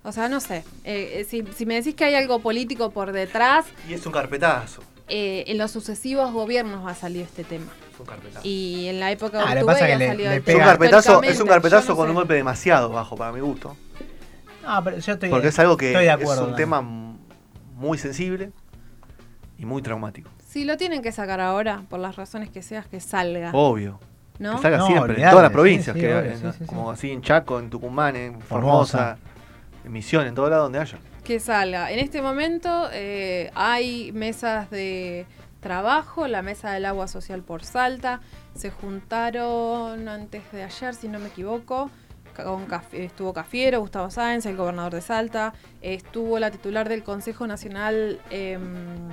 O 0.04 0.10
sea, 0.10 0.30
no 0.30 0.40
sé. 0.40 0.64
Eh, 0.84 1.16
eh, 1.20 1.24
si, 1.28 1.44
si 1.54 1.66
me 1.66 1.74
decís 1.74 1.94
que 1.94 2.04
hay 2.06 2.14
algo 2.14 2.38
político 2.38 2.90
por 2.92 3.12
detrás, 3.12 3.66
Y 3.86 3.92
es 3.92 4.06
un 4.06 4.12
carpetazo. 4.12 4.82
Eh, 5.16 5.44
en 5.47 5.59
los 5.59 5.71
sucesivos 5.71 6.33
gobiernos 6.33 6.85
va 6.85 6.90
a 6.90 6.94
salir 6.97 7.23
este 7.23 7.44
tema. 7.44 7.66
Es 7.92 8.00
un 8.00 8.06
carpetazo. 8.06 8.40
Y 8.49 8.87
en 8.88 8.99
la 8.99 9.12
época 9.12 9.38
de 9.38 9.44
Ah, 9.44 9.47
que 9.47 9.52
Urtubey 9.59 9.66
pasa 9.75 9.78
es 9.80 9.87
que 9.87 9.92
ha 9.92 9.99
le- 9.99 10.06
salido 10.09 10.30
Es 10.33 10.38
un 10.56 10.61
carpetazo, 10.61 11.23
es 11.23 11.40
un 11.40 11.47
carpetazo 11.47 11.88
no 11.90 11.97
con 11.97 12.06
sé. 12.06 12.11
un 12.11 12.14
golpe 12.16 12.35
demasiado 12.35 12.88
bajo 12.90 13.14
para 13.16 13.30
mi 13.30 13.38
gusto. 13.40 13.76
No, 14.66 14.83
pero 14.83 14.99
yo 14.99 15.12
estoy. 15.12 15.28
Porque 15.30 15.49
es 15.49 15.59
algo 15.61 15.76
que 15.76 15.92
estoy 15.92 16.06
de 16.06 16.25
es 16.25 16.30
un 16.38 16.47
Dani. 16.47 16.56
tema 16.56 16.83
muy 16.83 17.97
sensible 17.99 18.50
y 19.59 19.64
muy 19.66 19.83
traumático. 19.83 20.30
Si 20.49 20.64
lo 20.64 20.76
tienen 20.76 21.00
que 21.02 21.12
sacar 21.12 21.40
ahora, 21.40 21.83
por 21.88 22.00
las 22.00 22.16
razones 22.16 22.50
que 22.50 22.62
seas, 22.62 22.87
que 22.87 22.99
salga. 23.00 23.50
Obvio. 23.52 24.00
¿No? 24.40 24.56
Que 24.56 24.62
salga 24.62 24.78
No, 24.78 24.87
siempre, 24.88 25.23
en 25.23 25.30
todas 25.30 25.42
las 25.44 25.50
sí, 25.50 25.54
provincias, 25.54 25.94
sí, 25.94 26.00
que, 26.00 26.14
obvio, 26.14 26.30
en- 26.33 26.38
sí, 26.52 26.59
sí, 26.59 26.64
como 26.66 26.90
sí. 26.92 26.99
así 26.99 27.11
en 27.12 27.23
Chaco, 27.23 27.61
en 27.61 27.71
Tucumán, 27.71 28.16
en 28.16 28.40
Formosa. 28.40 28.99
Formosa, 28.99 29.18
en 29.85 29.92
Misiones, 29.92 30.28
en 30.30 30.35
todo 30.35 30.50
lado 30.50 30.64
donde 30.64 30.80
haya. 30.80 30.99
Que 31.25 31.40
salga. 31.40 31.90
En 31.90 31.99
este 31.99 32.23
momento 32.23 32.88
eh, 32.93 33.50
hay 33.54 34.12
mesas 34.12 34.71
de 34.71 35.26
trabajo, 35.61 36.28
la 36.28 36.43
Mesa 36.43 36.73
del 36.73 36.85
Agua 36.85 37.09
Social 37.09 37.43
por 37.43 37.64
Salta. 37.64 38.21
Se 38.54 38.71
juntaron 38.71 40.09
antes 40.09 40.43
de 40.52 40.62
ayer, 40.62 40.95
si 40.95 41.09
no 41.09 41.19
me 41.19 41.28
equivoco. 41.28 41.90
Estuvo 42.93 43.33
Cafiero, 43.33 43.81
Gustavo 43.81 44.11
Sáenz, 44.11 44.45
el 44.47 44.57
gobernador 44.57 44.93
de 44.95 45.00
Salta. 45.00 45.54
Estuvo 45.83 46.38
la 46.38 46.50
titular 46.50 46.88
del 46.88 47.02
Consejo 47.04 47.47
Nacional 47.47 48.21
em, 48.31 49.09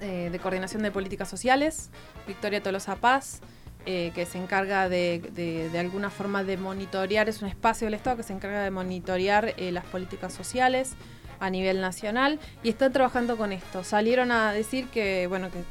eh, 0.00 0.28
de 0.30 0.38
Coordinación 0.40 0.82
de 0.82 0.90
Políticas 0.90 1.28
Sociales, 1.28 1.90
Victoria 2.26 2.62
Tolosa 2.62 2.96
Paz, 2.96 3.40
eh, 3.86 4.10
que 4.14 4.26
se 4.26 4.38
encarga 4.38 4.88
de, 4.88 5.20
de- 5.34 5.70
de 5.70 5.78
alguna 5.78 6.10
forma 6.10 6.42
de 6.44 6.56
monitorear, 6.56 7.28
es 7.28 7.40
un 7.42 7.48
espacio 7.48 7.86
del 7.86 7.94
Estado 7.94 8.16
que 8.18 8.22
se 8.24 8.32
encarga 8.34 8.62
de 8.64 8.70
monitorear 8.70 9.54
las 9.56 9.84
políticas 9.86 10.34
sociales 10.34 10.94
a 11.40 11.50
nivel 11.50 11.80
nacional 11.80 12.38
y 12.62 12.70
están 12.70 12.92
trabajando 12.92 13.36
con 13.36 13.52
esto. 13.52 13.84
Salieron 13.84 14.32
a 14.32 14.52
decir 14.52 14.88
que, 14.88 15.26
bueno, 15.26 15.50
que 15.50 15.62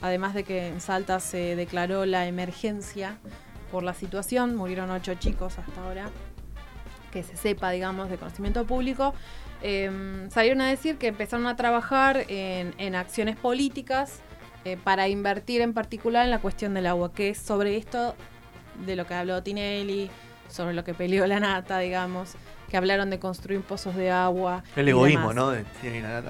además 0.00 0.34
de 0.34 0.44
que 0.44 0.68
en 0.68 0.80
Salta 0.80 1.20
se 1.20 1.56
declaró 1.56 2.06
la 2.06 2.26
emergencia 2.26 3.18
por 3.70 3.82
la 3.82 3.94
situación, 3.94 4.56
murieron 4.56 4.90
ocho 4.90 5.14
chicos 5.14 5.58
hasta 5.58 5.82
ahora, 5.82 6.10
que 7.12 7.22
se 7.22 7.36
sepa, 7.36 7.70
digamos, 7.70 8.10
de 8.10 8.16
conocimiento 8.16 8.64
público, 8.66 9.14
eh, 9.62 10.28
salieron 10.30 10.60
a 10.60 10.68
decir 10.68 10.98
que 10.98 11.08
empezaron 11.08 11.46
a 11.46 11.56
trabajar 11.56 12.24
en, 12.28 12.74
en 12.78 12.94
acciones 12.94 13.36
políticas 13.36 14.20
eh, 14.64 14.76
para 14.82 15.08
invertir 15.08 15.60
en 15.62 15.72
particular 15.72 16.24
en 16.24 16.30
la 16.30 16.40
cuestión 16.40 16.74
del 16.74 16.86
agua, 16.86 17.12
que 17.12 17.30
es 17.30 17.38
sobre 17.38 17.76
esto 17.76 18.14
de 18.84 18.96
lo 18.96 19.06
que 19.06 19.14
habló 19.14 19.42
Tinelli, 19.42 20.10
sobre 20.48 20.74
lo 20.74 20.84
que 20.84 20.94
peleó 20.94 21.26
la 21.26 21.40
nata, 21.40 21.78
digamos, 21.78 22.34
que 22.68 22.76
hablaron 22.76 23.10
de 23.10 23.18
construir 23.18 23.60
pozos 23.62 23.94
de 23.96 24.10
agua. 24.10 24.62
El 24.76 24.86
y 24.88 24.90
egoísmo. 24.90 25.32
¿no? 25.32 25.50
De 25.50 25.64
tiene 25.80 26.02
la. 26.02 26.22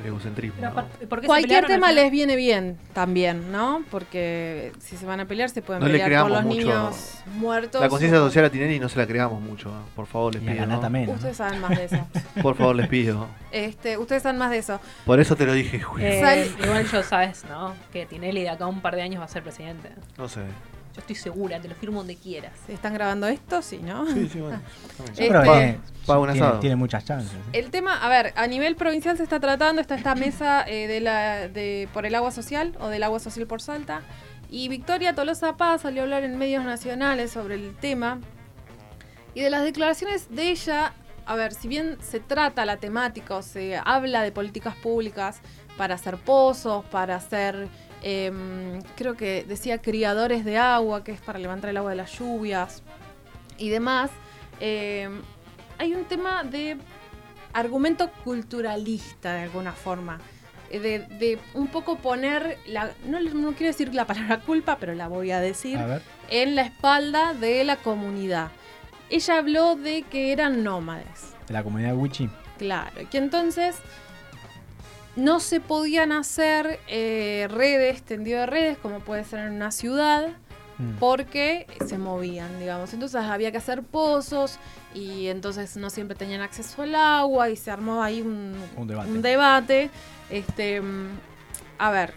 El 0.00 0.06
egocentrismo. 0.08 0.56
Pero 0.58 0.72
¿no? 0.74 0.80
aparte, 0.80 1.06
¿por 1.06 1.20
qué 1.20 1.22
se 1.24 1.28
Cualquier 1.28 1.66
tema 1.66 1.92
les 1.92 2.10
viene 2.10 2.34
bien 2.34 2.78
también, 2.92 3.52
¿no? 3.52 3.84
Porque 3.92 4.72
si 4.80 4.96
se 4.96 5.06
van 5.06 5.20
a 5.20 5.26
pelear, 5.26 5.50
se 5.50 5.62
pueden 5.62 5.80
No 5.82 5.86
pelear 5.86 6.02
por 6.02 6.08
creamos 6.08 6.30
los 6.32 6.42
mucho 6.42 6.58
niños 6.58 7.14
muertos. 7.36 7.80
La 7.80 7.88
conciencia 7.88 8.20
o- 8.20 8.26
social 8.26 8.44
a 8.46 8.50
Tinelli 8.50 8.80
no 8.80 8.88
se 8.88 8.98
la 8.98 9.06
creamos 9.06 9.40
mucho. 9.40 9.70
Por 9.94 10.06
favor, 10.06 10.34
les 10.34 10.42
Y 10.42 10.48
a 10.48 10.52
pido. 10.52 10.66
la 10.66 10.76
¿no? 10.90 10.90
¿no? 10.90 11.12
Ustedes 11.12 11.36
saben 11.36 11.60
más 11.60 11.70
de 11.70 11.84
eso. 11.84 12.08
Por 12.42 12.56
favor, 12.56 12.74
les 12.74 12.88
pido. 12.88 13.28
Este, 13.52 13.96
ustedes 13.96 14.24
saben 14.24 14.36
más 14.36 14.50
de 14.50 14.58
eso. 14.58 14.80
Por 15.06 15.20
eso 15.20 15.36
te 15.36 15.46
lo 15.46 15.52
dije, 15.52 15.78
Julio. 15.80 16.08
Eh, 16.08 16.50
igual 16.64 16.84
yo 16.90 17.02
sabes, 17.04 17.44
¿no? 17.48 17.72
Que 17.92 18.04
Tinelli 18.04 18.42
de 18.42 18.48
acá 18.50 18.64
a 18.64 18.66
un 18.66 18.80
par 18.80 18.96
de 18.96 19.02
años 19.02 19.20
va 19.20 19.26
a 19.26 19.28
ser 19.28 19.44
presidente. 19.44 19.90
No 20.18 20.28
sé. 20.28 20.40
Yo 20.94 21.00
estoy 21.00 21.16
segura, 21.16 21.60
te 21.60 21.66
lo 21.66 21.74
firmo 21.74 21.98
donde 21.98 22.14
quieras. 22.14 22.52
¿Están 22.68 22.94
grabando 22.94 23.26
esto? 23.26 23.62
Sí, 23.62 23.80
¿no? 23.82 24.06
Sí, 24.06 24.28
sí, 24.32 24.40
bueno. 24.40 24.60
Yo 25.16 25.28
creo 25.28 25.42
que 25.42 25.78
tiene 26.60 26.76
muchas 26.76 27.04
chances. 27.04 27.32
¿eh? 27.32 27.58
El 27.58 27.70
tema, 27.70 27.96
a 27.96 28.08
ver, 28.08 28.32
a 28.36 28.46
nivel 28.46 28.76
provincial 28.76 29.16
se 29.16 29.24
está 29.24 29.40
tratando, 29.40 29.80
está 29.80 29.96
esta 29.96 30.14
mesa 30.14 30.64
eh, 30.68 30.86
de 30.86 31.00
la, 31.00 31.48
de, 31.48 31.88
por 31.92 32.06
el 32.06 32.14
agua 32.14 32.30
social 32.30 32.76
o 32.78 32.88
del 32.88 33.02
agua 33.02 33.18
social 33.18 33.46
por 33.48 33.60
Salta. 33.60 34.02
Y 34.50 34.68
Victoria 34.68 35.16
Tolosa 35.16 35.56
Paz 35.56 35.80
salió 35.80 36.02
a 36.02 36.04
hablar 36.04 36.22
en 36.22 36.38
medios 36.38 36.64
nacionales 36.64 37.32
sobre 37.32 37.56
el 37.56 37.74
tema. 37.74 38.20
Y 39.34 39.40
de 39.40 39.50
las 39.50 39.64
declaraciones 39.64 40.28
de 40.30 40.50
ella, 40.50 40.92
a 41.26 41.34
ver, 41.34 41.54
si 41.54 41.66
bien 41.66 41.98
se 42.00 42.20
trata 42.20 42.64
la 42.64 42.76
temática 42.76 43.34
o 43.34 43.42
se 43.42 43.80
habla 43.84 44.22
de 44.22 44.30
políticas 44.30 44.76
públicas 44.76 45.40
para 45.76 45.96
hacer 45.96 46.18
pozos, 46.18 46.84
para 46.84 47.16
hacer, 47.16 47.68
em, 48.02 48.80
creo 48.96 49.16
que 49.16 49.44
decía 49.44 49.80
criadores 49.80 50.44
de 50.44 50.58
agua, 50.58 51.04
que 51.04 51.12
es 51.12 51.20
para 51.20 51.38
levantar 51.38 51.70
el 51.70 51.76
agua 51.76 51.90
de 51.90 51.96
las 51.96 52.18
lluvias 52.18 52.82
y 53.58 53.68
demás, 53.70 54.10
em, 54.60 55.20
hay 55.78 55.94
un 55.94 56.04
tema 56.04 56.44
de 56.44 56.76
argumento 57.52 58.10
culturalista 58.24 59.34
de 59.34 59.42
alguna 59.42 59.72
forma. 59.72 60.18
Eh, 60.70 60.78
De, 60.80 60.98
de 61.00 61.38
un 61.54 61.68
poco 61.68 61.96
poner, 61.98 62.58
la, 62.66 62.90
no, 63.06 63.20
no 63.20 63.52
quiero 63.52 63.66
decir 63.66 63.94
la 63.94 64.06
palabra 64.06 64.40
culpa, 64.46 64.76
pero 64.80 64.94
la 64.94 65.08
voy 65.08 65.30
a 65.30 65.40
decir, 65.40 65.78
A 65.78 66.00
en 66.30 66.54
la 66.56 66.62
espalda 66.62 67.34
de 67.34 67.62
la 67.64 67.76
comunidad. 67.76 68.50
Ella 69.10 69.38
habló 69.38 69.76
de 69.76 70.02
que 70.02 70.32
eran 70.32 70.64
nómades, 70.64 71.34
De 71.46 71.52
la 71.52 71.62
comunidad 71.62 71.94
Wichi. 71.94 72.28
claro, 72.58 73.02
y 73.02 73.06
que 73.06 73.18
entonces 73.18 73.76
no 75.16 75.40
se 75.40 75.60
podían 75.60 76.12
hacer 76.12 76.80
eh, 76.88 77.46
redes, 77.50 78.02
tendido 78.02 78.40
de 78.40 78.46
redes, 78.46 78.78
como 78.78 79.00
puede 79.00 79.24
ser 79.24 79.40
en 79.40 79.52
una 79.54 79.70
ciudad, 79.70 80.28
Mm. 80.76 80.96
porque 80.98 81.68
se 81.86 81.98
movían, 81.98 82.58
digamos. 82.58 82.92
Entonces 82.94 83.20
había 83.22 83.52
que 83.52 83.58
hacer 83.58 83.84
pozos 83.84 84.58
y 84.92 85.28
entonces 85.28 85.76
no 85.76 85.88
siempre 85.88 86.16
tenían 86.16 86.40
acceso 86.40 86.82
al 86.82 86.96
agua 86.96 87.48
y 87.48 87.54
se 87.54 87.70
armó 87.70 88.02
ahí 88.02 88.22
un, 88.22 88.56
Un 88.76 88.88
debate. 88.88 89.10
un 89.12 89.22
debate. 89.22 89.90
Este, 90.30 90.82
a 91.78 91.90
ver, 91.92 92.12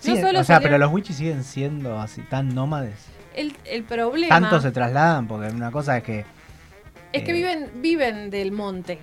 Sí, 0.00 0.14
no 0.14 0.20
solo 0.20 0.40
o 0.40 0.44
sea, 0.44 0.60
pero 0.60 0.78
los 0.78 0.90
Wichi 0.92 1.12
siguen 1.12 1.44
siendo 1.44 1.98
así 2.00 2.22
tan 2.22 2.54
nómades. 2.54 2.94
el, 3.36 3.54
el 3.66 3.84
problema 3.84 4.40
Tanto 4.40 4.60
se 4.62 4.70
trasladan, 4.70 5.28
porque 5.28 5.48
una 5.52 5.70
cosa 5.70 5.98
es 5.98 6.04
que. 6.04 6.24
es 7.12 7.22
que 7.22 7.30
eh, 7.32 7.34
viven, 7.34 7.70
viven 7.82 8.30
del 8.30 8.50
monte 8.50 8.98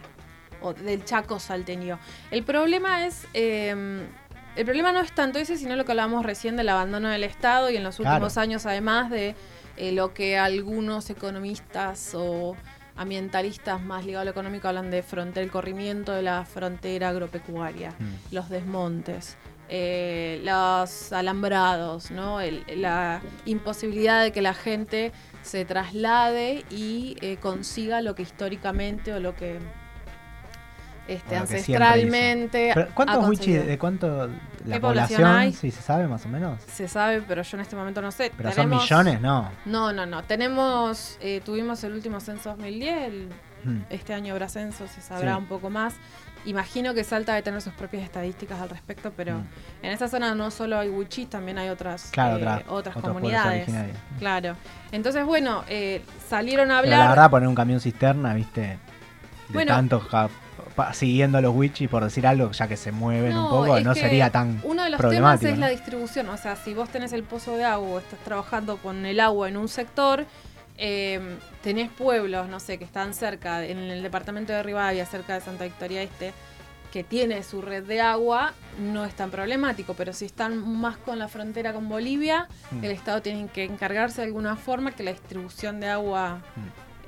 o 0.62 0.74
del 0.74 1.04
Chaco 1.06 1.40
salteño. 1.40 2.00
El 2.32 2.44
problema 2.44 3.06
es... 3.06 3.28
eh, 3.34 4.06
el 4.54 4.66
problema 4.66 4.92
no 4.92 5.00
es 5.00 5.14
tanto 5.16 5.40
ese, 5.40 5.56
sino 5.58 5.78
lo 5.78 5.86
que 5.86 5.94
hablábamos 5.94 6.26
recién 6.26 6.58
del 6.58 6.68
abandono 6.68 7.08
del 7.08 7.24
Estado 7.24 7.70
y 7.70 7.78
en 7.78 7.84
los 7.86 7.96
Claro. 7.96 8.16
últimos 8.16 8.38
años, 8.38 8.66
además 8.66 9.10
de 9.10 9.34
eh, 9.78 9.94
lo 9.94 10.14
que 10.14 10.38
algunos 10.38 11.10
economistas 11.10 12.12
o 12.16 12.58
ambientalistas 12.98 13.82
más 13.82 14.06
ligados 14.06 14.24
a 14.24 14.26
lo 14.26 14.32
económico 14.32 14.68
hablan 14.68 14.92
de 14.92 15.04
frontera, 15.04 15.44
el 15.46 15.52
corrimiento 15.52 16.12
de 16.12 16.22
la 16.24 16.44
frontera 16.44 17.10
agropecuaria, 17.10 17.92
mm. 17.98 18.36
los 18.36 18.50
desmontes, 18.50 19.38
eh, 19.70 20.42
los 20.44 21.14
alambrados, 21.14 22.12
¿no? 22.12 22.42
El- 22.42 22.66
la 22.76 23.22
imposibilidad 23.46 24.22
de 24.22 24.34
que 24.34 24.42
la 24.42 24.54
gente 24.54 25.14
se 25.44 25.64
traslade 25.64 26.66
y 26.70 27.16
eh, 27.22 27.38
consiga 27.38 28.02
lo 28.02 28.16
que 28.16 28.24
históricamente 28.24 29.14
o 29.14 29.22
lo 29.22 29.34
que 29.34 29.60
este, 31.08 31.36
ancestralmente 31.36 32.74
¿Cuántos 32.94 33.18
Wichi? 33.28 33.38
conseguido. 33.38 33.64
¿De 33.66 33.78
cuánto 33.78 34.28
la 34.66 34.76
¿Qué 34.76 34.80
población 34.82 35.22
población? 35.22 35.54
Sí, 35.54 35.72
se 35.72 35.82
sabe 35.82 36.08
más 36.08 36.26
o 36.26 36.30
menos. 36.30 36.62
Se 36.72 36.88
sabe, 36.88 37.22
pero 37.28 37.42
yo 37.42 37.58
en 37.58 37.62
este 37.62 37.76
momento 37.76 38.02
no 38.02 38.12
sé. 38.12 38.32
Pero 38.38 38.52
son 38.52 38.70
millones, 38.70 39.20
no. 39.22 39.50
No, 39.66 39.92
no, 39.94 40.06
no. 40.06 40.24
Tenemos, 40.24 41.18
eh, 41.22 41.42
tuvimos 41.44 41.84
el 41.84 41.94
último 41.94 42.20
censo 42.20 42.50
2010, 42.52 43.08
el- 43.08 43.30
Mm. 43.64 43.82
este 43.92 44.14
año 44.16 44.34
habrá 44.34 44.50
censo, 44.50 44.88
se 44.88 45.02
sabrá 45.02 45.34
Sí. 45.34 45.38
un 45.40 45.46
poco 45.46 45.70
más. 45.70 45.94
Imagino 46.46 46.96
que 46.96 47.04
Salta 47.04 47.34
debe 47.34 47.44
tener 47.44 47.62
sus 47.62 47.74
propias 47.74 48.02
estadísticas 48.02 48.60
al 48.60 48.70
respecto, 48.70 49.12
pero 49.16 49.38
Mm. 49.38 49.44
en 49.84 49.92
esa 49.92 50.08
zona 50.08 50.34
no 50.34 50.50
solo 50.50 50.80
hay 50.80 50.90
wichis, 50.90 51.30
también 51.30 51.60
hay 51.60 51.70
otras, 51.70 52.10
Claro, 52.12 52.38
eh, 52.38 52.42
otra- 52.42 52.64
otras 52.70 52.96
comunidades. 52.98 53.70
Claro. 54.18 54.56
Entonces, 54.92 55.24
bueno, 55.26 55.64
eh, 55.68 56.02
salieron 56.28 56.72
a 56.72 56.82
Pero 56.82 56.94
hablar. 56.96 57.00
la 57.02 57.10
verdad, 57.10 57.30
poner 57.30 57.48
un 57.50 57.54
camión 57.56 57.80
cisterna, 57.80 58.34
viste, 58.34 58.62
de 58.62 58.80
Bueno. 59.54 59.76
tantos 59.76 60.08
pa- 60.72 60.94
siguiendo 60.94 61.38
a 61.38 61.42
los 61.42 61.56
Wichi, 61.56 61.88
por 61.88 62.04
decir 62.04 62.26
algo, 62.28 62.52
ya 62.52 62.68
que 62.68 62.78
se 62.78 62.92
mueven 62.92 63.38
un 63.38 63.50
poco, 63.50 63.80
no 63.80 63.94
sería 63.96 64.30
tan 64.30 64.60
Uno 64.64 64.84
de 64.84 64.90
los 64.92 65.00
temas 65.02 65.44
es 65.44 65.54
¿no? 65.56 65.62
la 65.62 65.70
distribución. 65.70 66.30
O 66.30 66.38
sea, 66.38 66.56
si 66.56 66.74
vos 66.74 66.90
tenés 66.90 67.14
el 67.14 67.24
pozo 67.24 67.56
de 67.58 67.64
agua 67.66 68.00
estás 68.00 68.20
trabajando 68.20 68.78
con 68.78 69.06
el 69.06 69.20
agua 69.20 69.48
en 69.50 69.58
un 69.58 69.68
sector, 69.68 70.26
eh, 70.78 71.20
tenés 71.64 71.90
pueblos, 71.92 72.50
no 72.50 72.60
sé, 72.60 72.78
que 72.78 72.86
están 72.86 73.14
cerca, 73.14 73.64
en 73.66 73.78
el 73.78 74.02
departamento 74.02 74.52
de 74.54 74.64
Rivadavia, 74.64 75.06
cerca 75.06 75.36
de 75.36 75.42
Santa 75.42 75.64
Victoria 75.66 76.02
Este, 76.02 76.34
que 76.92 77.04
tiene 77.06 77.42
su 77.44 77.62
red 77.62 77.84
de 77.84 78.02
agua, 78.02 78.52
no 78.80 79.06
es 79.06 79.14
tan 79.14 79.32
problemático. 79.32 79.94
Pero 79.94 80.12
si 80.12 80.26
están 80.26 80.58
más 80.80 80.98
con 80.98 81.20
la 81.20 81.28
frontera 81.30 81.72
con 81.72 81.88
Bolivia, 81.88 82.48
Mm. 82.72 82.84
el 82.84 82.92
Estado 82.92 83.22
tiene 83.22 83.48
que 83.48 83.64
encargarse 83.64 84.22
de 84.22 84.28
alguna 84.28 84.56
forma 84.58 84.92
que 84.92 85.04
la 85.04 85.12
distribución 85.12 85.80
de 85.80 85.88
agua 85.90 86.40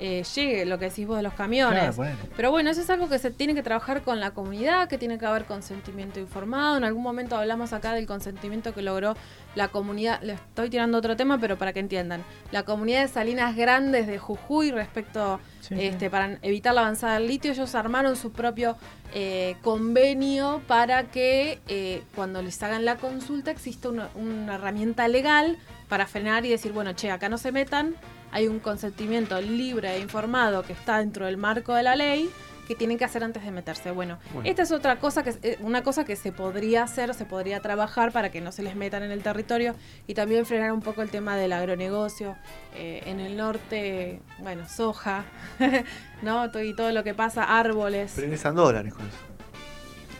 eh, 0.00 0.24
llegue, 0.34 0.64
lo 0.66 0.78
que 0.78 0.86
decís 0.86 1.06
vos 1.06 1.16
de 1.16 1.22
los 1.22 1.34
camiones. 1.34 1.94
Claro. 1.94 2.16
Pero 2.36 2.50
bueno, 2.50 2.70
eso 2.70 2.80
es 2.80 2.90
algo 2.90 3.08
que 3.08 3.18
se 3.18 3.30
tiene 3.30 3.54
que 3.54 3.62
trabajar 3.62 4.02
con 4.02 4.20
la 4.20 4.32
comunidad, 4.32 4.88
que 4.88 4.98
tiene 4.98 5.18
que 5.18 5.26
haber 5.26 5.44
consentimiento 5.44 6.20
informado. 6.20 6.76
En 6.76 6.84
algún 6.84 7.02
momento 7.02 7.36
hablamos 7.36 7.72
acá 7.72 7.94
del 7.94 8.06
consentimiento 8.06 8.74
que 8.74 8.82
logró 8.82 9.16
la 9.54 9.68
comunidad, 9.68 10.20
le 10.22 10.34
estoy 10.34 10.68
tirando 10.70 10.98
otro 10.98 11.16
tema, 11.16 11.38
pero 11.38 11.56
para 11.56 11.72
que 11.72 11.80
entiendan. 11.80 12.24
La 12.50 12.64
comunidad 12.64 13.02
de 13.02 13.08
Salinas 13.08 13.54
Grandes 13.56 14.06
de 14.06 14.18
Jujuy 14.18 14.72
respecto, 14.72 15.40
Sí, 15.60 15.74
este, 15.78 16.10
para 16.10 16.38
evitar 16.42 16.74
la 16.74 16.82
avanzada 16.82 17.14
del 17.14 17.28
litio, 17.28 17.52
ellos 17.52 17.74
armaron 17.74 18.16
su 18.16 18.32
propio 18.32 18.76
eh, 19.14 19.56
convenio 19.62 20.60
para 20.66 21.04
que 21.04 21.60
eh, 21.68 22.02
cuando 22.14 22.42
les 22.42 22.60
hagan 22.62 22.84
la 22.84 22.96
consulta 22.96 23.52
exista 23.52 23.88
una, 23.88 24.08
una 24.16 24.56
herramienta 24.56 25.06
legal 25.06 25.56
para 25.88 26.06
frenar 26.06 26.44
y 26.44 26.50
decir, 26.50 26.72
bueno, 26.72 26.92
che, 26.94 27.10
acá 27.10 27.28
no 27.28 27.38
se 27.38 27.52
metan, 27.52 27.94
hay 28.34 28.48
un 28.48 28.58
consentimiento 28.58 29.40
libre 29.40 29.94
e 29.96 30.00
informado 30.00 30.62
que 30.64 30.72
está 30.74 30.98
dentro 30.98 31.26
del 31.26 31.36
marco 31.36 31.72
de 31.72 31.84
la 31.84 31.94
ley 31.96 32.28
que 32.66 32.74
tienen 32.74 32.96
que 32.98 33.04
hacer 33.04 33.22
antes 33.22 33.44
de 33.44 33.50
meterse. 33.50 33.90
Bueno, 33.90 34.18
Bueno. 34.32 34.48
esta 34.48 34.62
es 34.62 34.72
otra 34.72 34.98
cosa 34.98 35.22
que 35.22 35.34
eh, 35.42 35.58
una 35.60 35.82
cosa 35.82 36.04
que 36.04 36.16
se 36.16 36.32
podría 36.32 36.82
hacer, 36.82 37.12
se 37.14 37.26
podría 37.26 37.60
trabajar 37.60 38.10
para 38.10 38.30
que 38.30 38.40
no 38.40 38.52
se 38.52 38.62
les 38.62 38.74
metan 38.74 39.02
en 39.02 39.10
el 39.10 39.22
territorio 39.22 39.74
y 40.06 40.14
también 40.14 40.46
frenar 40.46 40.72
un 40.72 40.80
poco 40.80 41.02
el 41.02 41.10
tema 41.10 41.36
del 41.36 41.52
agronegocio 41.52 42.36
Eh, 42.74 43.02
en 43.06 43.20
el 43.20 43.36
norte, 43.36 44.20
bueno, 44.38 44.66
soja, 44.68 45.24
¿no? 46.22 46.46
Y 46.60 46.74
todo 46.74 46.90
lo 46.90 47.04
que 47.04 47.14
pasa, 47.14 47.44
árboles. 47.44 48.12
Pero 48.16 48.26
ingresan 48.26 48.54
dólares 48.56 48.92
con 48.94 49.06
eso. 49.06 49.16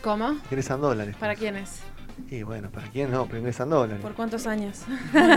¿Cómo? 0.03 0.37
Ingresan 0.45 0.79
dólares. 0.79 1.15
¿Para 1.19 1.35
quiénes? 1.35 1.81
Y 2.31 2.43
bueno, 2.43 2.69
¿para 2.69 2.87
quién 2.87 3.11
no? 3.11 3.25
Pero 3.25 3.39
ingresan 3.39 3.69
dólares. 3.69 4.01
¿Por 4.01 4.13
cuántos 4.13 4.47
años? 4.47 4.81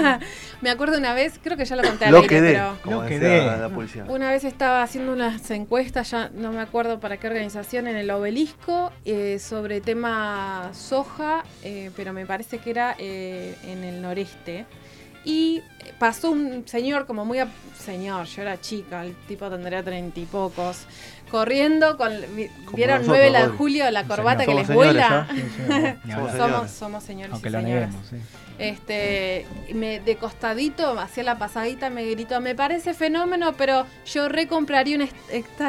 Me 0.63 0.71
acuerdo 0.71 0.97
una 0.99 1.13
vez, 1.13 1.39
creo 1.43 1.57
que 1.57 1.65
ya 1.65 1.77
lo 1.77 1.83
conté 1.83 2.05
al 2.07 2.13
Lo 2.13 2.19
aire, 2.21 2.41
pero 2.41 2.77
como 2.83 3.03
Lo 3.03 3.09
la 3.09 3.69
policía. 3.69 4.05
una 4.09 4.31
vez 4.31 4.45
estaba 4.45 4.83
haciendo 4.83 5.13
unas 5.13 5.51
encuestas, 5.51 6.11
ya 6.11 6.31
no 6.35 6.53
me 6.53 6.61
acuerdo 6.61 7.01
para 7.01 7.17
qué 7.17 7.27
organización, 7.27 7.89
en 7.89 7.97
el 7.97 8.11
obelisco, 8.11 8.93
eh, 9.05 9.39
sobre 9.39 9.81
tema 9.81 10.71
soja, 10.73 11.43
eh, 11.63 11.91
pero 11.97 12.13
me 12.13 12.27
parece 12.27 12.59
que 12.59 12.71
era 12.71 12.95
eh, 12.99 13.55
en 13.67 13.85
el 13.85 14.01
noreste. 14.01 14.67
Y 15.25 15.61
pasó 15.99 16.31
un 16.31 16.67
señor, 16.67 17.05
como 17.07 17.25
muy... 17.25 17.39
a- 17.41 17.49
señor, 17.77 18.27
yo 18.27 18.43
era 18.43 18.61
chica, 18.61 19.05
el 19.05 19.15
tipo 19.27 19.51
tendría 19.51 19.83
treinta 19.83 20.21
y 20.21 20.25
pocos, 20.25 20.87
corriendo 21.29 21.97
con... 21.97 22.13
¿Vieron 22.75 22.99
nosotros, 22.99 23.07
9 23.07 23.31
de 23.33 23.49
julio, 23.57 23.91
la 23.91 24.05
corbata 24.05 24.45
que 24.45 24.55
les 24.55 24.69
vuela? 24.69 25.27
Sí, 25.31 25.41
sí. 25.41 26.13
Somos 26.13 26.33
Somos, 26.33 26.33
señores. 26.33 26.71
somos 26.73 27.05
señores 27.05 27.33
Aunque 27.33 27.49
y 27.49 27.53
lo 27.53 27.61
señoras. 27.61 27.89
neguemos, 27.91 28.07
sí. 28.09 28.17
Este, 28.59 29.47
me, 29.73 30.01
de 30.01 30.17
costadito, 30.17 30.99
hacia 30.99 31.23
la 31.23 31.39
pasadita, 31.39 31.91
me 31.91 32.05
gritó, 32.11 32.41
me 32.41 32.57
parece 32.57 32.93
fenómeno, 32.93 33.55
pero 33.57 33.87
yo 34.05 34.29
recompraría 34.29 34.97
una 34.97 35.07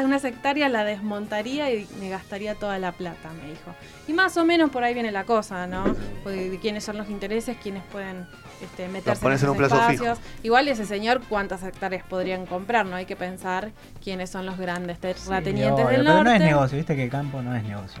unas 0.04 0.24
hectáreas, 0.24 0.70
la 0.72 0.82
desmontaría 0.82 1.72
y 1.72 1.86
me 2.00 2.08
gastaría 2.08 2.56
toda 2.56 2.80
la 2.80 2.90
plata, 2.90 3.30
me 3.40 3.48
dijo. 3.48 3.74
Y 4.08 4.12
más 4.12 4.36
o 4.36 4.44
menos 4.44 4.70
por 4.70 4.82
ahí 4.82 4.92
viene 4.92 5.12
la 5.12 5.22
cosa, 5.22 5.68
¿no? 5.68 5.94
Pues, 6.24 6.50
de 6.50 6.58
quiénes 6.58 6.82
son 6.82 6.98
los 6.98 7.08
intereses, 7.08 7.56
quiénes 7.62 7.84
pueden 7.92 8.26
este, 8.60 8.88
meterse 8.88 9.18
en 9.18 9.22
pones 9.22 9.40
en 9.40 9.44
esos 9.44 9.50
un 9.50 9.56
plazo 9.56 9.76
espacios. 9.76 10.18
Igual 10.42 10.66
ese 10.66 10.84
señor, 10.84 11.20
¿cuántas 11.28 11.62
hectáreas 11.62 12.04
podrían 12.04 12.44
comprar? 12.46 12.86
No 12.86 12.96
hay 12.96 13.06
que 13.06 13.16
pensar 13.16 13.70
quiénes 14.02 14.30
son 14.30 14.46
los 14.46 14.58
grandes 14.58 14.98
terratenientes 14.98 15.49
obvio, 15.54 15.76
del 15.76 15.86
pero 16.04 16.24
no 16.24 16.30
es 16.32 16.40
negocio, 16.40 16.76
viste 16.76 16.96
que 16.96 17.04
el 17.04 17.10
campo 17.10 17.42
no 17.42 17.54
es 17.54 17.62
negocio. 17.64 18.00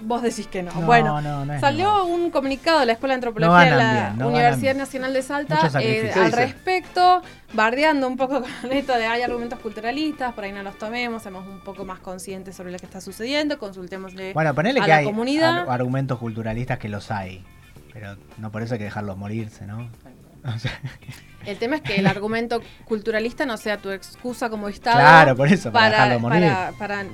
Vos 0.00 0.22
decís 0.22 0.46
que 0.46 0.62
no. 0.62 0.72
No, 0.72 0.82
bueno, 0.82 1.20
no, 1.20 1.44
no 1.44 1.58
Salió 1.58 2.04
un 2.06 2.30
comunicado 2.30 2.78
de 2.78 2.86
la 2.86 2.92
Escuela 2.92 3.14
de 3.14 3.16
Antropología 3.16 3.64
de 3.64 3.70
la 3.76 4.10
bien, 4.12 4.26
Universidad 4.28 4.76
Nacional 4.76 5.12
de 5.12 5.22
Salta 5.22 5.58
eh, 5.80 6.12
al 6.14 6.30
respecto, 6.30 7.20
bardeando 7.52 8.06
un 8.06 8.16
poco 8.16 8.42
con 8.62 8.72
esto 8.72 8.94
de 8.94 9.06
hay 9.06 9.22
argumentos 9.22 9.58
culturalistas, 9.58 10.32
por 10.34 10.44
ahí 10.44 10.52
no 10.52 10.62
los 10.62 10.78
tomemos, 10.78 11.22
seamos 11.24 11.48
un 11.48 11.58
poco 11.64 11.84
más 11.84 11.98
conscientes 11.98 12.54
sobre 12.54 12.70
lo 12.70 12.78
que 12.78 12.86
está 12.86 13.00
sucediendo, 13.00 13.58
consultémosle 13.58 14.34
Bueno, 14.34 14.54
ponele 14.54 14.78
a 14.78 14.84
que 14.84 14.88
la 14.88 14.96
hay 14.98 15.04
comunidad. 15.04 15.62
ar- 15.62 15.70
argumentos 15.70 16.18
culturalistas 16.20 16.78
que 16.78 16.88
los 16.88 17.10
hay. 17.10 17.44
Pero 17.92 18.16
no 18.36 18.52
por 18.52 18.62
eso 18.62 18.74
hay 18.74 18.78
que 18.78 18.84
dejarlos 18.84 19.16
morirse, 19.16 19.66
¿no? 19.66 19.88
O 20.56 20.58
sea, 20.58 20.80
El 21.46 21.56
tema 21.56 21.76
es 21.76 21.82
que 21.82 21.96
el 21.96 22.06
argumento 22.06 22.60
culturalista 22.84 23.46
no 23.46 23.56
sea 23.56 23.78
tu 23.78 23.90
excusa 23.90 24.50
como 24.50 24.68
Estado 24.68 24.98
claro, 24.98 25.34
por 25.36 25.48
eso, 25.48 25.72
para, 25.72 25.90
para, 25.96 26.04
dejarlo 26.04 26.20
morir. 26.20 26.42
para, 26.50 26.72
para, 26.72 27.04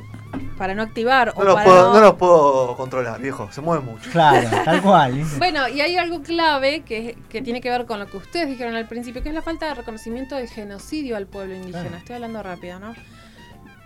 para 0.59 0.75
no 0.75 0.83
activar 0.83 1.29
No 1.37 1.43
o 1.43 1.45
los, 1.45 1.55
para 1.55 1.64
puedo, 1.67 1.87
no- 1.88 1.95
no 1.95 2.00
los 2.00 2.14
puedo 2.14 2.76
controlar, 2.76 3.21
viejo. 3.21 3.49
Se 3.53 3.61
mueven 3.61 3.85
mucho. 3.87 4.11
Claro, 4.11 4.49
tal 4.64 4.83
cual. 4.83 5.23
Bueno, 5.38 5.69
y 5.69 5.81
hay 5.83 5.97
algo 5.97 6.23
clave 6.23 6.81
que, 6.83 7.17
que 7.29 7.43
tiene 7.43 7.61
que 7.61 7.71
ver 7.71 7.85
con 7.87 8.00
lo 8.00 8.07
que 8.07 8.17
ustedes 8.17 8.49
dijeron 8.49 8.75
al 8.75 8.88
principio, 8.88 9.23
que 9.23 9.29
es 9.29 9.35
la 9.35 9.43
falta 9.43 9.67
de 9.69 9.75
reconocimiento 9.75 10.35
del 10.35 10.49
genocidio 10.49 11.17
al 11.17 11.26
pueblo 11.29 11.55
indígena. 11.55 11.83
Claro. 11.83 11.97
Estoy 11.99 12.14
hablando 12.17 12.43
rápido, 12.43 12.81
¿no? 12.81 12.95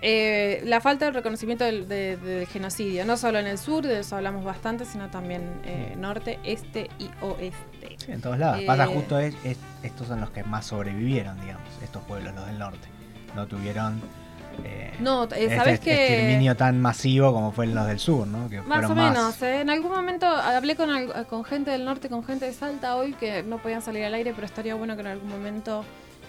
Eh, 0.00 0.62
la 0.64 0.81
falta 0.81 1.07
de 1.07 1.11
reconocimiento 1.11 1.64
del, 1.64 1.88
de- 1.88 2.17
del 2.17 2.47
genocidio, 2.47 3.05
no 3.05 3.17
solo 3.17 3.38
en 3.40 3.49
el 3.49 3.59
sur, 3.59 3.85
de 3.85 3.99
eso 4.00 4.14
hablamos 4.17 4.45
bastante, 4.45 4.85
sino 4.87 5.11
también 5.11 5.61
eh, 5.64 5.95
norte, 5.99 6.38
este 6.45 6.88
y 7.00 7.11
oeste. 7.21 7.67
Sí, 7.99 8.12
en 8.12 8.21
todos 8.21 8.38
lados. 8.38 8.61
Pasa 8.67 8.85
Eh, 8.85 8.95
justo 8.95 9.19
es, 9.19 9.35
es- 9.45 9.59
estos 9.83 10.07
son 10.09 10.21
los 10.21 10.31
que 10.31 10.43
más 10.45 10.67
sobrevivieron, 10.67 11.40
digamos, 11.40 11.69
estos 11.83 12.02
pueblos, 12.05 12.35
los 12.35 12.47
del 12.47 12.59
norte. 12.59 12.88
No 13.35 13.47
tuvieron 13.47 14.00
eh, 14.64 14.93
No, 14.99 15.25
eh, 15.25 15.28
este 15.31 15.57
¿sabes 15.57 15.78
que 15.81 15.93
exterminio 16.07 16.57
tan 16.57 16.81
masivo 16.81 17.33
como 17.33 17.52
fue 17.52 17.67
los 17.69 17.87
del 17.87 18.00
sur, 18.00 18.26
¿no? 18.26 18.49
Que 18.49 18.61
Más 18.62 18.85
o 18.90 18.95
menos, 18.95 19.40
¿eh? 19.43 19.61
en 19.61 19.71
algún 19.71 19.93
momento 19.93 20.26
hablé 20.26 20.75
con, 20.75 20.88
con 21.28 21.45
gente 21.45 21.71
del 21.71 21.85
norte, 21.85 22.09
con 22.09 22.25
gente 22.25 22.47
de 22.47 22.52
Salta 22.52 22.97
hoy 22.97 23.12
que 23.12 23.43
no 23.45 23.59
podían 23.59 23.83
salir 23.83 24.05
al 24.05 24.14
aire, 24.14 24.33
pero 24.35 24.47
estaría 24.47 24.75
bueno 24.75 24.95
que 24.97 25.02
en 25.02 25.07
algún 25.09 25.28
momento 25.31 25.85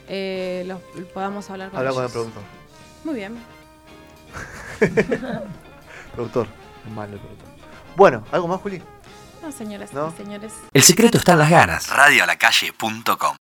eh, 0.08 0.64
los, 0.68 0.80
podamos 1.14 1.50
hablar 1.50 1.70
con 1.70 1.80
Habla 1.80 1.92
con 1.92 2.04
el 2.04 2.12
productor. 2.12 2.44
Muy 3.04 3.16
bien. 3.16 3.36
Productor. 6.14 6.48
Es 6.86 6.92
malo 6.92 7.14
el 7.14 7.20
productor. 7.20 7.48
Bueno, 7.96 8.24
¿algo 8.32 8.48
más, 8.48 8.62
Juli? 8.62 8.82
No, 9.42 9.52
señoras 9.52 9.94
¿No? 9.94 10.10
y 10.14 10.18
señores. 10.24 10.54
El 10.74 10.84
secreto 10.84 11.18
está 11.18 11.34
en 11.34 11.40
las 11.40 11.50
ganas. 11.50 11.88
Radioalacalle.com 11.90 13.38